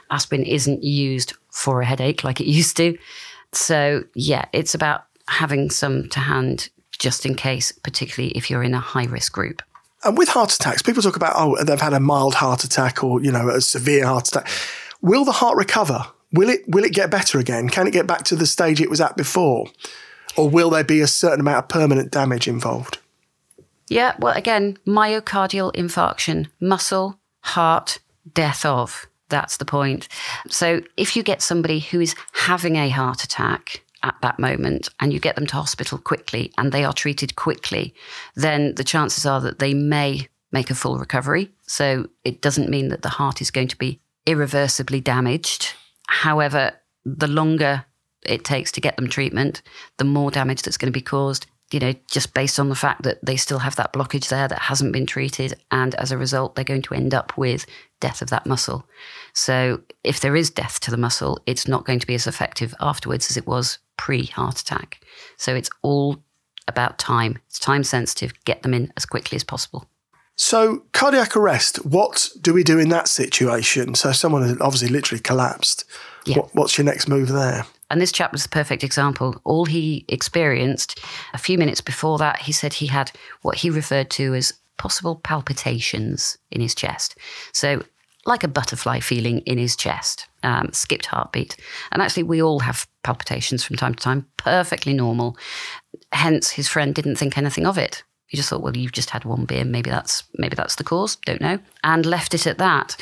Aspirin 0.10 0.44
isn't 0.44 0.82
used 0.82 1.34
for 1.50 1.82
a 1.82 1.86
headache 1.86 2.24
like 2.24 2.40
it 2.40 2.48
used 2.48 2.78
to. 2.78 2.98
So, 3.52 4.06
yeah, 4.16 4.46
it's 4.54 4.74
about 4.74 5.04
having 5.28 5.70
some 5.70 6.08
to 6.10 6.22
hand 6.22 6.70
just 7.00 7.26
in 7.26 7.36
case, 7.36 7.74
particularly 7.74 8.32
if 8.38 8.50
you're 8.50 8.64
in 8.64 8.74
a 8.74 8.80
high 8.80 9.06
risk 9.06 9.34
group. 9.34 9.62
And 10.06 10.18
with 10.18 10.30
heart 10.30 10.54
attacks, 10.54 10.82
people 10.82 11.02
talk 11.02 11.16
about, 11.16 11.34
oh, 11.36 11.62
they've 11.64 11.80
had 11.80 11.94
a 11.94 12.00
mild 12.00 12.36
heart 12.36 12.64
attack 12.64 13.04
or, 13.04 13.22
you 13.22 13.32
know, 13.32 13.50
a 13.50 13.62
severe 13.62 14.06
heart 14.06 14.28
attack. 14.28 14.50
Will 15.02 15.26
the 15.26 15.32
heart 15.32 15.58
recover? 15.58 16.06
Will 16.32 16.50
it, 16.50 16.68
will 16.68 16.84
it 16.84 16.94
get 16.94 17.12
better 17.12 17.40
again? 17.40 17.70
Can 17.70 17.88
it 17.88 17.92
get 17.92 18.08
back 18.08 18.24
to 18.24 18.36
the 18.36 18.48
stage 18.48 18.82
it 18.82 18.90
was 18.90 19.02
at 19.02 19.16
before? 19.16 19.68
Or 20.36 20.50
will 20.50 20.72
there 20.72 20.84
be 20.84 21.00
a 21.02 21.08
certain 21.08 21.40
amount 21.40 21.60
of 21.60 21.70
permanent 21.70 22.12
damage 22.12 22.48
involved? 22.48 22.98
Yeah, 23.88 24.16
well, 24.20 24.36
again, 24.36 24.78
myocardial 24.88 25.74
infarction, 25.76 26.48
muscle, 26.60 27.20
heart, 27.42 28.00
death 28.34 28.66
of. 28.66 29.08
That's 29.30 29.58
the 29.58 29.66
point. 29.66 30.08
So 30.48 30.82
if 30.98 31.16
you 31.16 31.24
get 31.24 31.42
somebody 31.42 31.80
who 31.80 32.00
is 32.00 32.16
having 32.34 32.76
a 32.76 32.90
heart 32.90 33.24
attack 33.24 33.83
at 34.04 34.16
that 34.22 34.38
moment 34.38 34.90
and 35.00 35.12
you 35.12 35.20
get 35.20 35.36
them 35.36 35.48
to 35.48 35.56
hospital 35.56 35.98
quickly 35.98 36.52
and 36.58 36.72
they 36.72 36.84
are 36.84 36.94
treated 36.94 37.36
quickly, 37.36 37.96
then 38.36 38.76
the 38.76 38.84
chances 38.84 39.26
are 39.26 39.42
that 39.42 39.60
they 39.60 39.74
may 39.74 40.28
make 40.52 40.70
a 40.70 40.76
full 40.76 40.98
recovery. 40.98 41.52
So 41.66 42.08
it 42.24 42.42
doesn't 42.42 42.70
mean 42.70 42.90
that 42.90 43.02
the 43.02 43.10
heart 43.10 43.42
is 43.42 43.52
going 43.52 43.70
to 43.70 43.78
be 43.78 44.00
irreversibly 44.26 45.02
damaged. 45.02 45.74
However, 46.08 46.74
the 47.06 47.28
longer 47.28 47.86
it 48.26 48.46
takes 48.46 48.72
to 48.74 48.82
get 48.82 48.96
them 48.96 49.10
treatment, 49.10 49.62
the 49.98 50.06
more 50.06 50.32
damage 50.32 50.62
that's 50.62 50.78
going 50.78 50.92
to 50.92 50.98
be 50.98 51.02
caused, 51.02 51.48
you 51.72 51.80
know, 51.80 51.94
just 52.10 52.34
based 52.34 52.60
on 52.60 52.70
the 52.70 52.76
fact 52.76 53.04
that 53.04 53.24
they 53.26 53.36
still 53.36 53.60
have 53.60 53.76
that 53.78 53.94
blockage 53.94 54.30
there 54.30 54.48
that 54.48 54.60
hasn't 54.60 54.94
been 54.94 55.06
treated. 55.06 55.56
And 55.72 55.96
as 55.96 56.12
a 56.12 56.18
result, 56.18 56.56
they're 56.56 56.64
going 56.64 56.84
to 56.84 56.94
end 56.94 57.14
up 57.14 57.36
with 57.38 57.66
death 58.04 58.22
of 58.22 58.30
that 58.30 58.46
muscle. 58.46 58.86
So 59.32 59.82
if 60.04 60.20
there 60.20 60.36
is 60.36 60.50
death 60.50 60.82
to 60.82 60.92
the 60.92 60.98
muscle, 60.98 61.42
it's 61.46 61.70
not 61.70 61.86
going 61.86 62.00
to 62.00 62.08
be 62.08 62.16
as 62.16 62.28
effective 62.28 62.76
afterwards 62.82 63.32
as 63.32 63.38
it 63.38 63.48
was 63.48 63.80
pre 63.96 64.26
heart 64.26 64.60
attack. 64.60 65.00
So 65.38 65.56
it's 65.56 65.70
all 65.84 66.18
about 66.68 67.00
time. 67.00 67.40
It's 67.48 67.60
time 67.60 67.86
sensitive. 67.86 68.34
Get 68.44 68.62
them 68.62 68.74
in 68.74 68.92
as 68.98 69.06
quickly 69.06 69.38
as 69.38 69.44
possible. 69.46 69.88
So, 70.36 70.84
cardiac 70.92 71.38
arrest, 71.38 71.86
what 71.86 72.30
do 72.42 72.54
we 72.54 72.64
do 72.64 72.80
in 72.80 72.90
that 72.90 73.08
situation? 73.08 73.94
So, 73.94 74.12
someone 74.12 74.42
has 74.42 74.60
obviously 74.60 74.90
literally 74.90 75.22
collapsed. 75.22 75.86
Yeah. 76.26 76.40
What, 76.40 76.56
what's 76.56 76.78
your 76.78 76.86
next 76.86 77.08
move 77.08 77.30
there? 77.30 77.66
And 77.92 78.02
this 78.02 78.12
chap 78.12 78.32
was 78.32 78.44
the 78.44 78.50
perfect 78.50 78.84
example. 78.84 79.40
All 79.44 79.66
he 79.66 80.06
experienced 80.10 81.00
a 81.34 81.38
few 81.38 81.60
minutes 81.60 81.82
before 81.82 82.18
that, 82.18 82.40
he 82.40 82.52
said 82.52 82.74
he 82.74 82.88
had 82.88 83.12
what 83.44 83.58
he 83.58 83.70
referred 83.70 84.10
to 84.12 84.34
as 84.34 84.54
possible 84.78 85.16
palpitations 85.24 86.38
in 86.52 86.62
his 86.62 86.74
chest. 86.74 87.16
So, 87.52 87.84
like 88.26 88.44
a 88.44 88.48
butterfly 88.48 89.00
feeling 89.00 89.40
in 89.40 89.58
his 89.58 89.76
chest, 89.76 90.28
um, 90.44 90.72
skipped 90.72 91.08
heartbeat. 91.08 91.58
And 91.92 92.02
actually, 92.02 92.24
we 92.24 92.42
all 92.42 92.60
have 92.60 92.88
palpitations 93.04 93.64
from 93.64 93.76
time 93.76 93.96
to 93.96 94.04
time, 94.04 94.28
perfectly 94.38 94.94
normal. 94.94 95.38
Hence, 96.12 96.52
his 96.52 96.68
friend 96.68 96.96
didn't 96.96 97.18
think 97.18 97.38
anything 97.38 97.66
of 97.66 97.78
it. 97.78 98.04
He 98.28 98.38
just 98.38 98.50
thought, 98.50 98.62
well, 98.62 98.76
you've 98.76 98.94
just 98.94 99.12
had 99.12 99.26
one 99.26 99.46
beer. 99.46 99.66
Maybe 99.66 99.90
that's 99.90 100.24
maybe 100.38 100.56
that's 100.56 100.76
the 100.76 100.84
cause. 100.84 101.18
Don't 101.18 101.42
know. 101.42 101.60
And 101.84 102.06
left 102.06 102.34
it 102.34 102.48
at 102.48 102.58
that. 102.58 102.96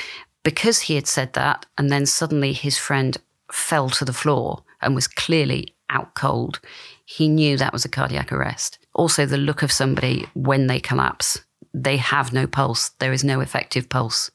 Because 0.43 0.81
he 0.81 0.95
had 0.95 1.07
said 1.07 1.33
that, 1.33 1.67
and 1.77 1.91
then 1.91 2.05
suddenly 2.05 2.51
his 2.51 2.77
friend 2.77 3.17
fell 3.51 3.89
to 3.91 4.05
the 4.05 4.13
floor 4.13 4.63
and 4.81 4.95
was 4.95 5.07
clearly 5.07 5.75
out 5.89 6.15
cold. 6.15 6.59
He 7.05 7.27
knew 7.27 7.57
that 7.57 7.73
was 7.73 7.85
a 7.85 7.89
cardiac 7.89 8.31
arrest. 8.31 8.79
Also, 8.93 9.25
the 9.25 9.37
look 9.37 9.61
of 9.61 9.71
somebody 9.71 10.25
when 10.33 10.67
they 10.67 10.79
collapse, 10.79 11.41
they 11.73 11.97
have 11.97 12.33
no 12.33 12.47
pulse. 12.47 12.89
There 12.99 13.13
is 13.13 13.23
no 13.23 13.39
effective 13.39 13.87
pulse. 13.87 14.31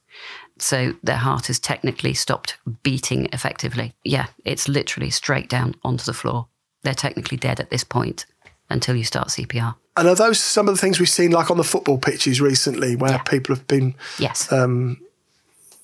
So 0.59 0.95
their 1.03 1.17
heart 1.17 1.47
has 1.49 1.59
technically 1.59 2.15
stopped 2.15 2.57
beating 2.83 3.29
effectively. 3.33 3.95
Yeah, 4.05 4.27
it's 4.45 4.69
literally 4.69 5.11
straight 5.11 5.49
down 5.49 5.75
onto 5.85 6.05
the 6.05 6.15
floor. 6.15 6.47
They're 6.83 6.95
technically 6.95 7.37
dead 7.37 7.61
at 7.61 7.71
this 7.71 7.85
point 7.85 8.27
until 8.71 8.97
you 8.97 9.05
start 9.05 9.29
CPR. 9.29 9.75
And 9.97 10.09
are 10.09 10.15
those 10.15 10.41
some 10.41 10.69
of 10.69 10.75
the 10.75 10.81
things 10.81 10.99
we've 10.99 11.09
seen, 11.09 11.31
like 11.31 11.51
on 11.51 11.57
the 11.57 11.65
football 11.65 11.99
pitches 11.99 12.41
recently, 12.41 12.97
where 12.97 13.13
Yeah. 13.13 13.19
people 13.19 13.55
have 13.55 13.67
been, 13.67 13.95
Yes. 14.19 14.51
Um, 14.53 14.99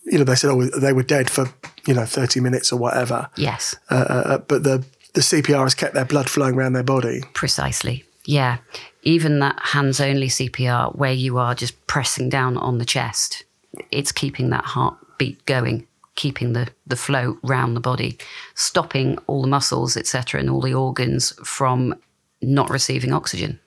you 0.04 0.18
know, 0.18 0.24
they 0.24 0.34
said, 0.34 0.50
oh, 0.50 0.64
they 0.64 0.92
were 0.92 1.04
dead 1.04 1.30
for, 1.30 1.52
you 1.86 1.94
know, 1.94 2.04
30 2.04 2.40
minutes 2.40 2.72
or 2.72 2.76
whatever, 2.78 3.30
yes. 3.36 3.76
uh, 3.88 3.94
uh, 3.94 4.22
uh 4.26 4.38
but 4.38 4.64
the, 4.64 4.84
the 5.14 5.20
CPR 5.20 5.62
has 5.62 5.74
kept 5.74 5.94
their 5.94 6.04
blood 6.04 6.28
flowing 6.28 6.56
around 6.56 6.72
their 6.72 6.82
body. 6.82 7.22
Precisely. 7.34 8.04
Yeah. 8.24 8.58
Even 9.02 9.38
that 9.40 9.58
hands 9.60 10.00
only 10.00 10.28
CPR 10.28 10.96
where 10.96 11.12
you 11.12 11.38
are 11.38 11.54
just 11.54 11.86
pressing 11.86 12.28
down 12.28 12.56
on 12.56 12.78
the 12.78 12.84
chest, 12.84 13.44
it's 13.90 14.12
keeping 14.12 14.50
that 14.50 14.64
heartbeat 14.64 15.44
going, 15.46 15.86
keeping 16.14 16.52
the, 16.52 16.68
the 16.86 16.96
flow 16.96 17.38
round 17.42 17.76
the 17.76 17.80
body, 17.80 18.18
stopping 18.54 19.18
all 19.26 19.42
the 19.42 19.48
muscles, 19.48 19.96
etc., 19.96 20.40
and 20.40 20.50
all 20.50 20.60
the 20.60 20.74
organs 20.74 21.32
from 21.44 21.94
not 22.40 22.70
receiving 22.70 23.12
oxygen. 23.12 23.58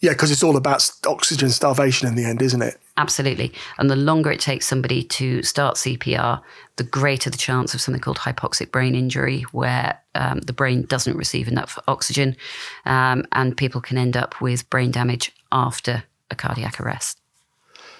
Yeah, 0.00 0.12
because 0.12 0.30
it's 0.30 0.42
all 0.42 0.56
about 0.56 0.90
oxygen 1.06 1.48
starvation 1.48 2.06
in 2.06 2.16
the 2.16 2.24
end, 2.24 2.42
isn't 2.42 2.60
it? 2.60 2.78
Absolutely. 2.98 3.52
And 3.78 3.90
the 3.90 3.96
longer 3.96 4.30
it 4.30 4.40
takes 4.40 4.66
somebody 4.66 5.02
to 5.04 5.42
start 5.42 5.76
CPR, 5.76 6.40
the 6.76 6.84
greater 6.84 7.30
the 7.30 7.38
chance 7.38 7.72
of 7.72 7.80
something 7.80 8.00
called 8.00 8.18
hypoxic 8.18 8.70
brain 8.70 8.94
injury, 8.94 9.42
where 9.52 9.98
um, 10.14 10.40
the 10.40 10.52
brain 10.52 10.82
doesn't 10.82 11.16
receive 11.16 11.48
enough 11.48 11.78
oxygen 11.88 12.36
um, 12.84 13.24
and 13.32 13.56
people 13.56 13.80
can 13.80 13.96
end 13.96 14.16
up 14.16 14.40
with 14.40 14.68
brain 14.68 14.90
damage 14.90 15.32
after 15.50 16.04
a 16.30 16.34
cardiac 16.34 16.78
arrest. 16.78 17.18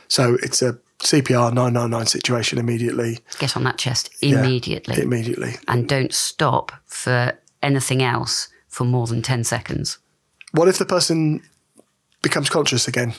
So 0.08 0.36
it's 0.42 0.60
a 0.60 0.78
CPR 1.00 1.52
999 1.52 2.06
situation 2.06 2.58
immediately. 2.58 3.18
Get 3.38 3.56
on 3.56 3.64
that 3.64 3.78
chest 3.78 4.10
Yeah, 4.20 4.38
immediately 4.40 5.02
Immediately. 5.02 5.56
and 5.68 5.88
don't 5.88 6.12
stop 6.12 6.72
for 6.86 7.32
anything 7.62 8.02
else 8.02 8.48
for 8.68 8.84
more 8.84 9.06
than 9.06 9.22
10 9.22 9.44
seconds. 9.44 9.98
What 10.52 10.68
if 10.68 10.78
the 10.78 10.86
person 10.86 11.42
becomes 12.22 12.48
conscious 12.48 12.88
again? 12.88 13.14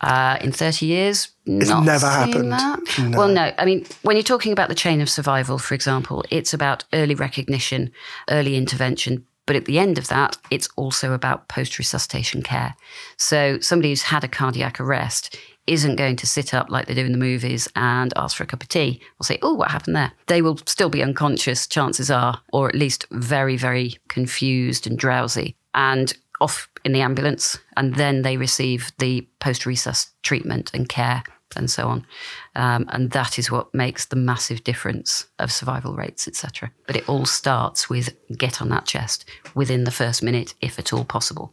Uh, 0.00 0.36
in 0.40 0.50
30 0.50 0.86
years, 0.86 1.28
It's 1.46 1.70
never 1.70 2.08
happened. 2.08 2.50
that. 2.52 2.80
Well, 3.14 3.28
no. 3.28 3.52
I 3.56 3.64
mean, 3.64 3.86
when 4.02 4.16
you're 4.16 4.22
talking 4.24 4.52
about 4.52 4.68
the 4.68 4.74
chain 4.74 5.00
of 5.00 5.08
survival, 5.08 5.58
for 5.58 5.74
example, 5.74 6.24
it's 6.30 6.52
about 6.52 6.84
early 6.92 7.14
recognition, 7.14 7.92
early 8.28 8.56
intervention. 8.56 9.24
But 9.46 9.56
at 9.56 9.64
the 9.66 9.78
end 9.78 9.98
of 9.98 10.08
that, 10.08 10.38
it's 10.50 10.68
also 10.76 11.12
about 11.12 11.46
post 11.48 11.78
resuscitation 11.78 12.42
care. 12.42 12.74
So 13.16 13.58
somebody 13.60 13.90
who's 13.90 14.02
had 14.02 14.24
a 14.24 14.28
cardiac 14.28 14.80
arrest 14.80 15.36
isn't 15.66 15.96
going 15.96 16.16
to 16.16 16.26
sit 16.26 16.52
up 16.54 16.70
like 16.70 16.86
they 16.86 16.94
do 16.94 17.04
in 17.04 17.12
the 17.12 17.18
movies 17.18 17.68
and 17.76 18.12
ask 18.16 18.36
for 18.36 18.42
a 18.42 18.46
cup 18.46 18.62
of 18.62 18.68
tea 18.68 19.00
or 19.20 19.24
say, 19.24 19.38
Oh, 19.42 19.54
what 19.54 19.70
happened 19.70 19.96
there? 19.96 20.12
They 20.26 20.42
will 20.42 20.58
still 20.66 20.90
be 20.90 21.02
unconscious, 21.02 21.66
chances 21.66 22.10
are, 22.10 22.40
or 22.52 22.68
at 22.68 22.74
least 22.74 23.06
very, 23.10 23.56
very 23.56 23.96
confused 24.08 24.86
and 24.86 24.98
drowsy. 24.98 25.56
And 25.74 26.16
off 26.40 26.68
in 26.84 26.92
the 26.92 27.00
ambulance, 27.00 27.58
and 27.76 27.94
then 27.94 28.22
they 28.22 28.36
receive 28.36 28.90
the 28.98 29.26
post 29.38 29.62
resus 29.62 30.10
treatment 30.22 30.72
and 30.74 30.88
care 30.88 31.22
and 31.56 31.70
so 31.70 31.88
on. 31.88 32.06
Um, 32.56 32.86
and 32.88 33.10
that 33.12 33.38
is 33.38 33.50
what 33.50 33.72
makes 33.74 34.06
the 34.06 34.16
massive 34.16 34.64
difference 34.64 35.26
of 35.38 35.52
survival 35.52 35.94
rates, 35.94 36.26
etc. 36.26 36.72
But 36.86 36.96
it 36.96 37.08
all 37.08 37.26
starts 37.26 37.88
with 37.88 38.14
get 38.36 38.60
on 38.60 38.68
that 38.70 38.86
chest 38.86 39.24
within 39.54 39.84
the 39.84 39.90
first 39.90 40.22
minute, 40.22 40.54
if 40.60 40.78
at 40.78 40.92
all 40.92 41.04
possible. 41.04 41.52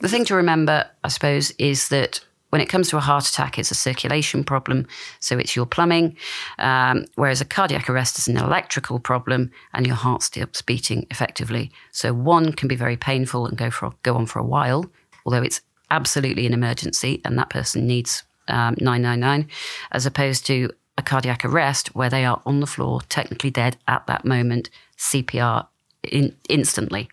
The 0.00 0.08
thing 0.08 0.24
to 0.26 0.34
remember, 0.34 0.88
I 1.04 1.08
suppose, 1.08 1.50
is 1.58 1.88
that 1.88 2.20
when 2.50 2.60
it 2.60 2.68
comes 2.68 2.88
to 2.90 2.96
a 2.96 3.00
heart 3.00 3.28
attack, 3.28 3.58
it's 3.58 3.70
a 3.70 3.74
circulation 3.74 4.44
problem, 4.44 4.86
so 5.18 5.38
it's 5.38 5.56
your 5.56 5.66
plumbing, 5.66 6.16
um, 6.58 7.06
whereas 7.14 7.40
a 7.40 7.44
cardiac 7.44 7.88
arrest 7.88 8.18
is 8.18 8.28
an 8.28 8.36
electrical 8.36 8.98
problem 8.98 9.50
and 9.72 9.86
your 9.86 9.96
heart 9.96 10.22
stops 10.22 10.62
beating 10.62 11.06
effectively. 11.10 11.70
So 11.92 12.12
one 12.12 12.52
can 12.52 12.68
be 12.68 12.76
very 12.76 12.96
painful 12.96 13.46
and 13.46 13.56
go 13.56 13.70
for 13.70 13.92
go 14.02 14.14
on 14.16 14.26
for 14.26 14.38
a 14.38 14.44
while, 14.44 14.86
although 15.24 15.42
it's 15.42 15.62
absolutely 15.90 16.46
an 16.46 16.52
emergency 16.52 17.20
and 17.24 17.38
that 17.38 17.50
person 17.50 17.86
needs 17.86 18.24
um, 18.48 18.76
999, 18.80 19.48
as 19.92 20.06
opposed 20.06 20.46
to 20.46 20.70
a 20.98 21.02
cardiac 21.02 21.44
arrest 21.44 21.94
where 21.94 22.10
they 22.10 22.24
are 22.24 22.42
on 22.44 22.60
the 22.60 22.66
floor, 22.66 23.00
technically 23.08 23.50
dead 23.50 23.76
at 23.88 24.06
that 24.06 24.24
moment, 24.24 24.70
CPR 24.98 25.66
in, 26.02 26.36
instantly. 26.48 27.08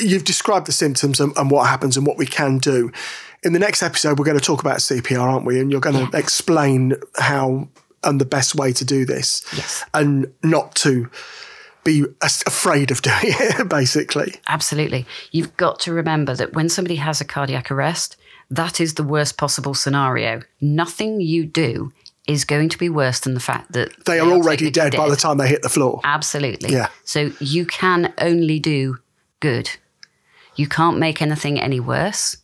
You've 0.00 0.24
described 0.24 0.66
the 0.66 0.72
symptoms 0.72 1.20
and, 1.20 1.36
and 1.36 1.50
what 1.50 1.68
happens 1.68 1.96
and 1.96 2.06
what 2.06 2.18
we 2.18 2.26
can 2.26 2.58
do. 2.58 2.92
In 3.42 3.52
the 3.52 3.58
next 3.58 3.82
episode, 3.82 4.18
we're 4.18 4.24
going 4.24 4.38
to 4.38 4.44
talk 4.44 4.60
about 4.60 4.78
CPR, 4.78 5.20
aren't 5.20 5.44
we? 5.44 5.60
And 5.60 5.70
you're 5.70 5.80
going 5.80 6.10
to 6.10 6.16
explain 6.16 6.94
how 7.16 7.68
and 8.02 8.20
the 8.20 8.24
best 8.24 8.54
way 8.54 8.72
to 8.72 8.84
do 8.84 9.04
this. 9.04 9.44
Yes. 9.54 9.84
And 9.92 10.32
not 10.42 10.74
to 10.76 11.10
be 11.84 12.04
afraid 12.22 12.90
of 12.90 13.02
doing 13.02 13.16
it, 13.22 13.68
basically. 13.68 14.34
Absolutely. 14.48 15.06
You've 15.30 15.56
got 15.56 15.80
to 15.80 15.92
remember 15.92 16.34
that 16.34 16.54
when 16.54 16.68
somebody 16.68 16.96
has 16.96 17.20
a 17.20 17.24
cardiac 17.24 17.70
arrest, 17.70 18.16
that 18.50 18.80
is 18.80 18.94
the 18.94 19.04
worst 19.04 19.36
possible 19.36 19.74
scenario. 19.74 20.42
Nothing 20.60 21.20
you 21.20 21.46
do 21.46 21.92
is 22.26 22.44
going 22.44 22.68
to 22.70 22.78
be 22.78 22.88
worse 22.88 23.20
than 23.20 23.34
the 23.34 23.40
fact 23.40 23.72
that 23.72 24.04
They 24.04 24.18
are 24.18 24.28
already 24.28 24.70
technically 24.70 24.90
dead, 24.90 24.96
by 24.96 25.08
the 25.08 25.16
time 25.16 25.38
they 25.38 25.48
hit 25.48 25.62
the 25.62 25.68
floor. 25.68 26.00
Absolutely. 26.02 26.72
Yeah. 26.72 26.88
So 27.04 27.32
you 27.38 27.66
can 27.66 28.12
only 28.18 28.58
do 28.58 28.98
good. 29.38 29.70
You 30.56 30.66
can't 30.66 30.98
make 30.98 31.22
anything 31.22 31.60
any 31.60 31.78
worse. 31.80 32.36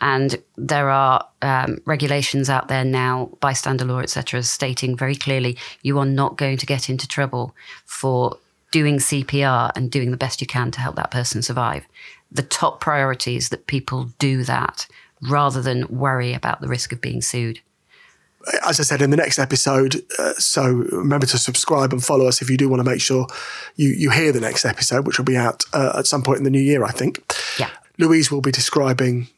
And 0.00 0.42
there 0.56 0.90
are 0.90 1.26
um, 1.42 1.78
regulations 1.84 2.50
out 2.50 2.68
there 2.68 2.84
now, 2.84 3.30
bystander 3.40 3.84
law, 3.84 4.00
etc., 4.00 4.42
stating 4.42 4.96
very 4.96 5.14
clearly 5.14 5.56
you 5.82 5.98
are 5.98 6.06
not 6.06 6.36
going 6.36 6.56
to 6.58 6.66
get 6.66 6.90
into 6.90 7.08
trouble 7.08 7.54
for 7.84 8.38
doing 8.70 8.96
CPR 8.96 9.70
and 9.76 9.90
doing 9.90 10.10
the 10.10 10.16
best 10.16 10.40
you 10.40 10.46
can 10.46 10.70
to 10.72 10.80
help 10.80 10.96
that 10.96 11.10
person 11.10 11.42
survive. 11.42 11.86
The 12.32 12.42
top 12.42 12.80
priority 12.80 13.36
is 13.36 13.50
that 13.50 13.68
people 13.68 14.10
do 14.18 14.42
that 14.42 14.88
rather 15.22 15.62
than 15.62 15.86
worry 15.86 16.34
about 16.34 16.60
the 16.60 16.66
risk 16.66 16.92
of 16.92 17.00
being 17.00 17.22
sued. 17.22 17.60
as 18.66 18.80
I 18.80 18.82
said 18.82 19.00
in 19.00 19.10
the 19.10 19.16
next 19.16 19.38
episode, 19.38 20.02
uh, 20.18 20.34
so 20.34 20.64
remember 20.64 21.24
to 21.26 21.38
subscribe 21.38 21.92
and 21.92 22.04
follow 22.04 22.26
us 22.26 22.42
if 22.42 22.50
you 22.50 22.56
do 22.56 22.68
want 22.68 22.80
to 22.84 22.90
make 22.90 23.00
sure 23.00 23.26
you, 23.76 23.90
you 23.90 24.10
hear 24.10 24.32
the 24.32 24.40
next 24.40 24.64
episode, 24.64 25.06
which 25.06 25.18
will 25.18 25.24
be 25.24 25.36
out 25.36 25.64
uh, 25.72 25.94
at 25.98 26.06
some 26.06 26.22
point 26.22 26.38
in 26.38 26.44
the 26.44 26.50
new 26.50 26.60
year, 26.60 26.84
I 26.84 26.90
think. 26.90 27.22
Yeah. 27.58 27.70
Louise 27.96 28.30
will 28.30 28.40
be 28.40 28.50
describing 28.50 29.28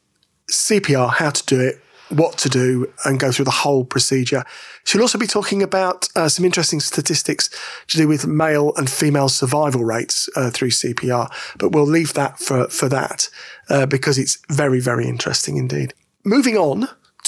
CPR, 0.51 1.13
how 1.13 1.29
to 1.29 1.45
do 1.45 1.59
it, 1.59 1.81
what 2.09 2.37
to 2.37 2.49
do 2.49 2.91
and 3.05 3.19
go 3.19 3.31
through 3.31 3.45
the 3.45 3.51
whole 3.51 3.83
procedure. 3.83 4.43
She'll 4.85 5.01
also 5.01 5.17
be 5.17 5.27
talking 5.27 5.61
about 5.61 6.07
uh, 6.15 6.29
some 6.29 6.45
interesting 6.45 6.79
statistics 6.79 7.49
to 7.87 7.97
do 7.97 8.07
with 8.07 8.25
male 8.25 8.73
and 8.77 8.89
female 8.89 9.29
survival 9.29 9.83
rates 9.83 10.29
uh, 10.35 10.49
through 10.49 10.69
CPR, 10.69 11.29
but 11.57 11.71
we'll 11.71 11.85
leave 11.85 12.13
that 12.13 12.39
for, 12.39 12.67
for 12.69 12.87
that 12.89 13.29
uh, 13.69 13.85
because 13.85 14.17
it's 14.17 14.37
very, 14.49 14.79
very 14.79 15.07
interesting 15.07 15.57
indeed. 15.57 15.93
Moving 16.23 16.57
on 16.57 16.87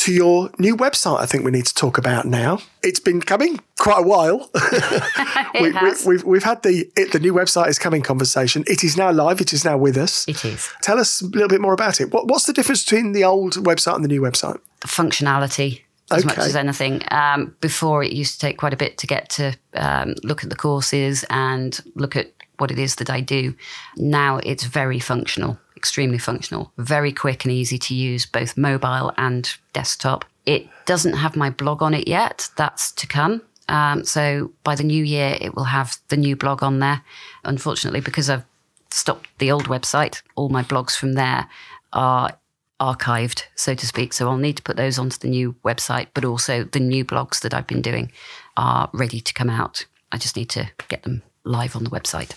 to 0.10 0.16
your 0.16 0.50
new 0.58 0.76
website, 0.76 1.20
I 1.20 1.26
think 1.28 1.46
we 1.46 1.52
need 1.52 1.68
to 1.68 1.74
talk 1.74 1.98
about 2.00 2.26
now. 2.26 2.60
It's 2.82 3.00
been 3.00 3.22
coming 3.22 3.60
quite 3.78 4.00
a 4.00 4.08
while. 4.08 4.50
it 4.56 5.62
we, 5.62 5.72
has. 5.72 6.06
We, 6.06 6.16
have 6.16 6.24
we've 6.24 6.44
had 6.44 6.64
the 6.64 6.90
it, 6.96 7.12
the 7.12 7.20
new 7.20 7.34
website 7.34 7.68
is 7.68 7.78
coming 7.78 8.02
conversation. 8.02 8.64
It 8.66 8.84
is 8.84 8.98
now 8.98 9.12
live. 9.12 9.40
It 9.40 9.54
is 9.54 9.64
now 9.64 9.78
with 9.78 9.98
us. 9.98 10.28
It 10.28 10.44
is. 10.44 10.70
Tell 10.82 11.00
us 11.00 11.22
a 11.22 11.28
little 11.28 11.48
bit 11.48 11.62
more 11.62 11.74
about 11.74 12.02
it. 12.02 12.12
What, 12.12 12.28
what's 12.28 12.46
the 12.46 12.54
difference 12.54 12.84
between 12.84 13.12
the 13.12 13.24
old 13.24 13.54
website 13.54 13.96
and 13.96 14.04
the 14.04 14.08
new 14.08 14.22
website? 14.22 14.60
Functionality 14.82 15.82
as 16.12 16.26
much 16.26 16.40
as 16.40 16.56
anything. 16.56 17.04
Um, 17.12 17.56
before 17.62 18.04
it 18.04 18.12
used 18.12 18.34
to 18.34 18.40
take 18.40 18.58
quite 18.58 18.74
a 18.74 18.78
bit 18.78 18.98
to 18.98 19.08
get 19.08 19.30
to 19.32 19.56
um, 19.76 20.16
look 20.24 20.44
at 20.44 20.50
the 20.50 20.56
courses 20.56 21.24
and 21.30 21.80
look 21.94 22.16
at 22.16 22.34
what 22.58 22.72
it 22.72 22.80
is 22.80 22.96
that 22.96 23.12
I 23.12 23.22
do. 23.22 23.54
Now 23.96 24.38
it's 24.38 24.64
very 24.64 25.00
functional, 25.00 25.60
extremely 25.80 26.18
functional, 26.18 26.74
very 26.78 27.14
quick 27.14 27.46
and 27.46 27.52
easy 27.54 27.78
to 27.78 27.96
use, 27.96 28.26
both 28.26 28.58
mobile 28.58 29.14
and 29.16 29.56
desktop. 29.72 30.26
It 30.46 30.68
doesn't 30.86 31.14
have 31.14 31.36
my 31.38 31.50
blog 31.50 31.82
on 31.82 31.94
it 31.94 32.08
yet. 32.08 32.50
That's 32.58 32.92
to 32.92 33.08
come. 33.08 33.42
Um, 33.70 34.04
so 34.04 34.52
by 34.64 34.76
the 34.76 34.84
new 34.84 35.04
year, 35.04 35.38
it 35.40 35.56
will 35.56 35.70
have 35.78 35.98
the 36.10 36.18
new 36.18 36.36
blog 36.36 36.64
on 36.64 36.80
there. 36.80 37.02
Unfortunately, 37.46 38.02
because 38.02 38.30
I've 38.30 38.46
stopped 38.92 39.30
the 39.38 39.52
old 39.52 39.68
website, 39.68 40.22
all 40.36 40.50
my 40.50 40.64
blogs 40.64 40.98
from 40.98 41.14
there 41.14 41.48
are 41.94 42.38
archived, 42.80 43.44
so 43.56 43.74
to 43.76 43.86
speak. 43.86 44.12
So 44.12 44.28
I'll 44.30 44.38
need 44.38 44.58
to 44.58 44.64
put 44.64 44.76
those 44.76 45.00
onto 45.00 45.18
the 45.18 45.30
new 45.30 45.56
website, 45.64 46.08
but 46.14 46.26
also 46.26 46.64
the 46.64 46.80
new 46.80 47.06
blogs 47.06 47.42
that 47.42 47.54
I've 47.54 47.68
been 47.68 47.82
doing 47.82 48.12
are 48.58 48.90
ready 48.92 49.22
to 49.22 49.34
come 49.34 49.50
out. 49.50 49.86
I 50.12 50.18
just 50.18 50.36
need 50.36 50.50
to 50.50 50.70
get 50.88 51.04
them 51.04 51.22
live 51.44 51.76
on 51.76 51.84
the 51.84 51.90
website. 51.90 52.32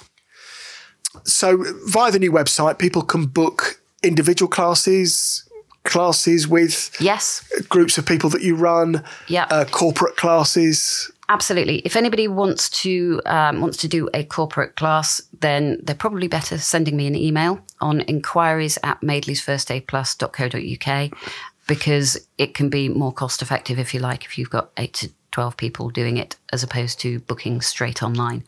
So 1.25 1.62
via 1.87 2.11
the 2.11 2.18
new 2.18 2.33
website, 2.33 2.79
people 2.79 3.03
can 3.03 3.27
book 3.27 3.81
individual 4.03 4.48
classes, 4.48 5.44
classes 5.85 6.48
with 6.48 6.90
Yes, 7.01 7.44
groups 7.68 7.98
of 7.98 8.07
people 8.07 8.31
that 8.31 8.42
you 8.42 8.55
run, 8.57 9.05
Yeah. 9.29 9.44
uh, 9.51 9.64
corporate 9.66 10.16
classes. 10.16 11.11
absolutely. 11.29 11.79
If 11.85 11.96
anybody 11.96 12.29
wants 12.29 12.68
to 12.83 13.20
um, 13.27 13.61
wants 13.61 13.77
to 13.79 13.88
do 13.88 14.09
a 14.14 14.22
corporate 14.25 14.77
class, 14.77 15.20
then 15.40 15.79
they're 15.83 15.94
probably 15.96 16.29
better 16.29 16.59
sending 16.59 16.96
me 16.96 17.07
an 17.07 17.14
email 17.16 17.61
on 17.81 18.01
inquiries 18.03 18.79
at 18.83 19.01
madeleysfirstaidplus.co.uk 19.01 21.11
because 21.66 22.18
it 22.38 22.55
can 22.55 22.68
be 22.68 22.88
more 22.88 23.12
cost 23.12 23.42
effective 23.42 23.79
if 23.79 23.94
you 23.94 24.01
like 24.01 24.25
if 24.25 24.37
you've 24.38 24.51
got 24.51 24.70
eight 24.77 24.92
to 24.94 25.11
twelve 25.31 25.57
people 25.57 25.88
doing 25.90 26.16
it 26.18 26.37
as 26.53 26.62
opposed 26.62 27.01
to 27.01 27.18
booking 27.20 27.61
straight 27.61 28.03
online. 28.03 28.44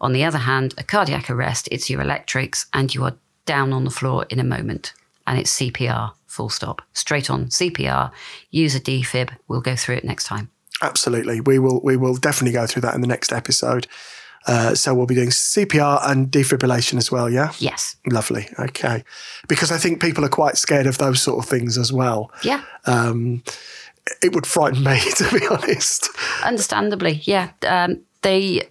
On 0.00 0.12
the 0.12 0.24
other 0.24 0.38
hand, 0.38 0.74
a 0.78 0.82
cardiac 0.82 1.28
arrest, 1.28 1.68
it's 1.70 1.90
your 1.90 2.00
electrics, 2.00 2.66
and 2.72 2.94
you 2.94 3.04
are 3.04 3.16
down 3.44 3.72
on 3.72 3.84
the 3.84 3.90
floor 3.90 4.24
in 4.30 4.38
a 4.38 4.44
moment 4.44 4.94
and 5.30 5.38
it's 5.38 5.56
CPR, 5.56 6.12
full 6.26 6.48
stop. 6.48 6.82
Straight 6.92 7.30
on 7.30 7.46
CPR, 7.46 8.10
use 8.50 8.74
a 8.74 8.80
defib. 8.80 9.30
We'll 9.46 9.60
go 9.60 9.76
through 9.76 9.96
it 9.96 10.04
next 10.04 10.24
time. 10.24 10.50
Absolutely, 10.82 11.40
we 11.40 11.58
will. 11.58 11.80
We 11.82 11.96
will 11.96 12.16
definitely 12.16 12.52
go 12.52 12.66
through 12.66 12.82
that 12.82 12.94
in 12.94 13.00
the 13.00 13.06
next 13.06 13.32
episode. 13.32 13.86
Uh, 14.46 14.74
so 14.74 14.94
we'll 14.94 15.06
be 15.06 15.14
doing 15.14 15.28
CPR 15.28 16.00
and 16.10 16.28
defibrillation 16.30 16.96
as 16.96 17.12
well. 17.12 17.28
Yeah. 17.28 17.52
Yes. 17.58 17.96
Lovely. 18.06 18.48
Okay. 18.58 19.04
Because 19.48 19.70
I 19.70 19.76
think 19.78 20.00
people 20.00 20.24
are 20.24 20.28
quite 20.30 20.56
scared 20.56 20.86
of 20.86 20.98
those 20.98 21.20
sort 21.20 21.44
of 21.44 21.48
things 21.50 21.76
as 21.76 21.92
well. 21.92 22.30
Yeah. 22.42 22.62
Um, 22.86 23.42
it 24.22 24.34
would 24.34 24.46
frighten 24.46 24.82
me, 24.82 24.98
to 25.16 25.38
be 25.38 25.46
honest. 25.46 26.08
Understandably. 26.42 27.20
Yeah. 27.24 27.50
Um, 27.66 28.00
they 28.22 28.62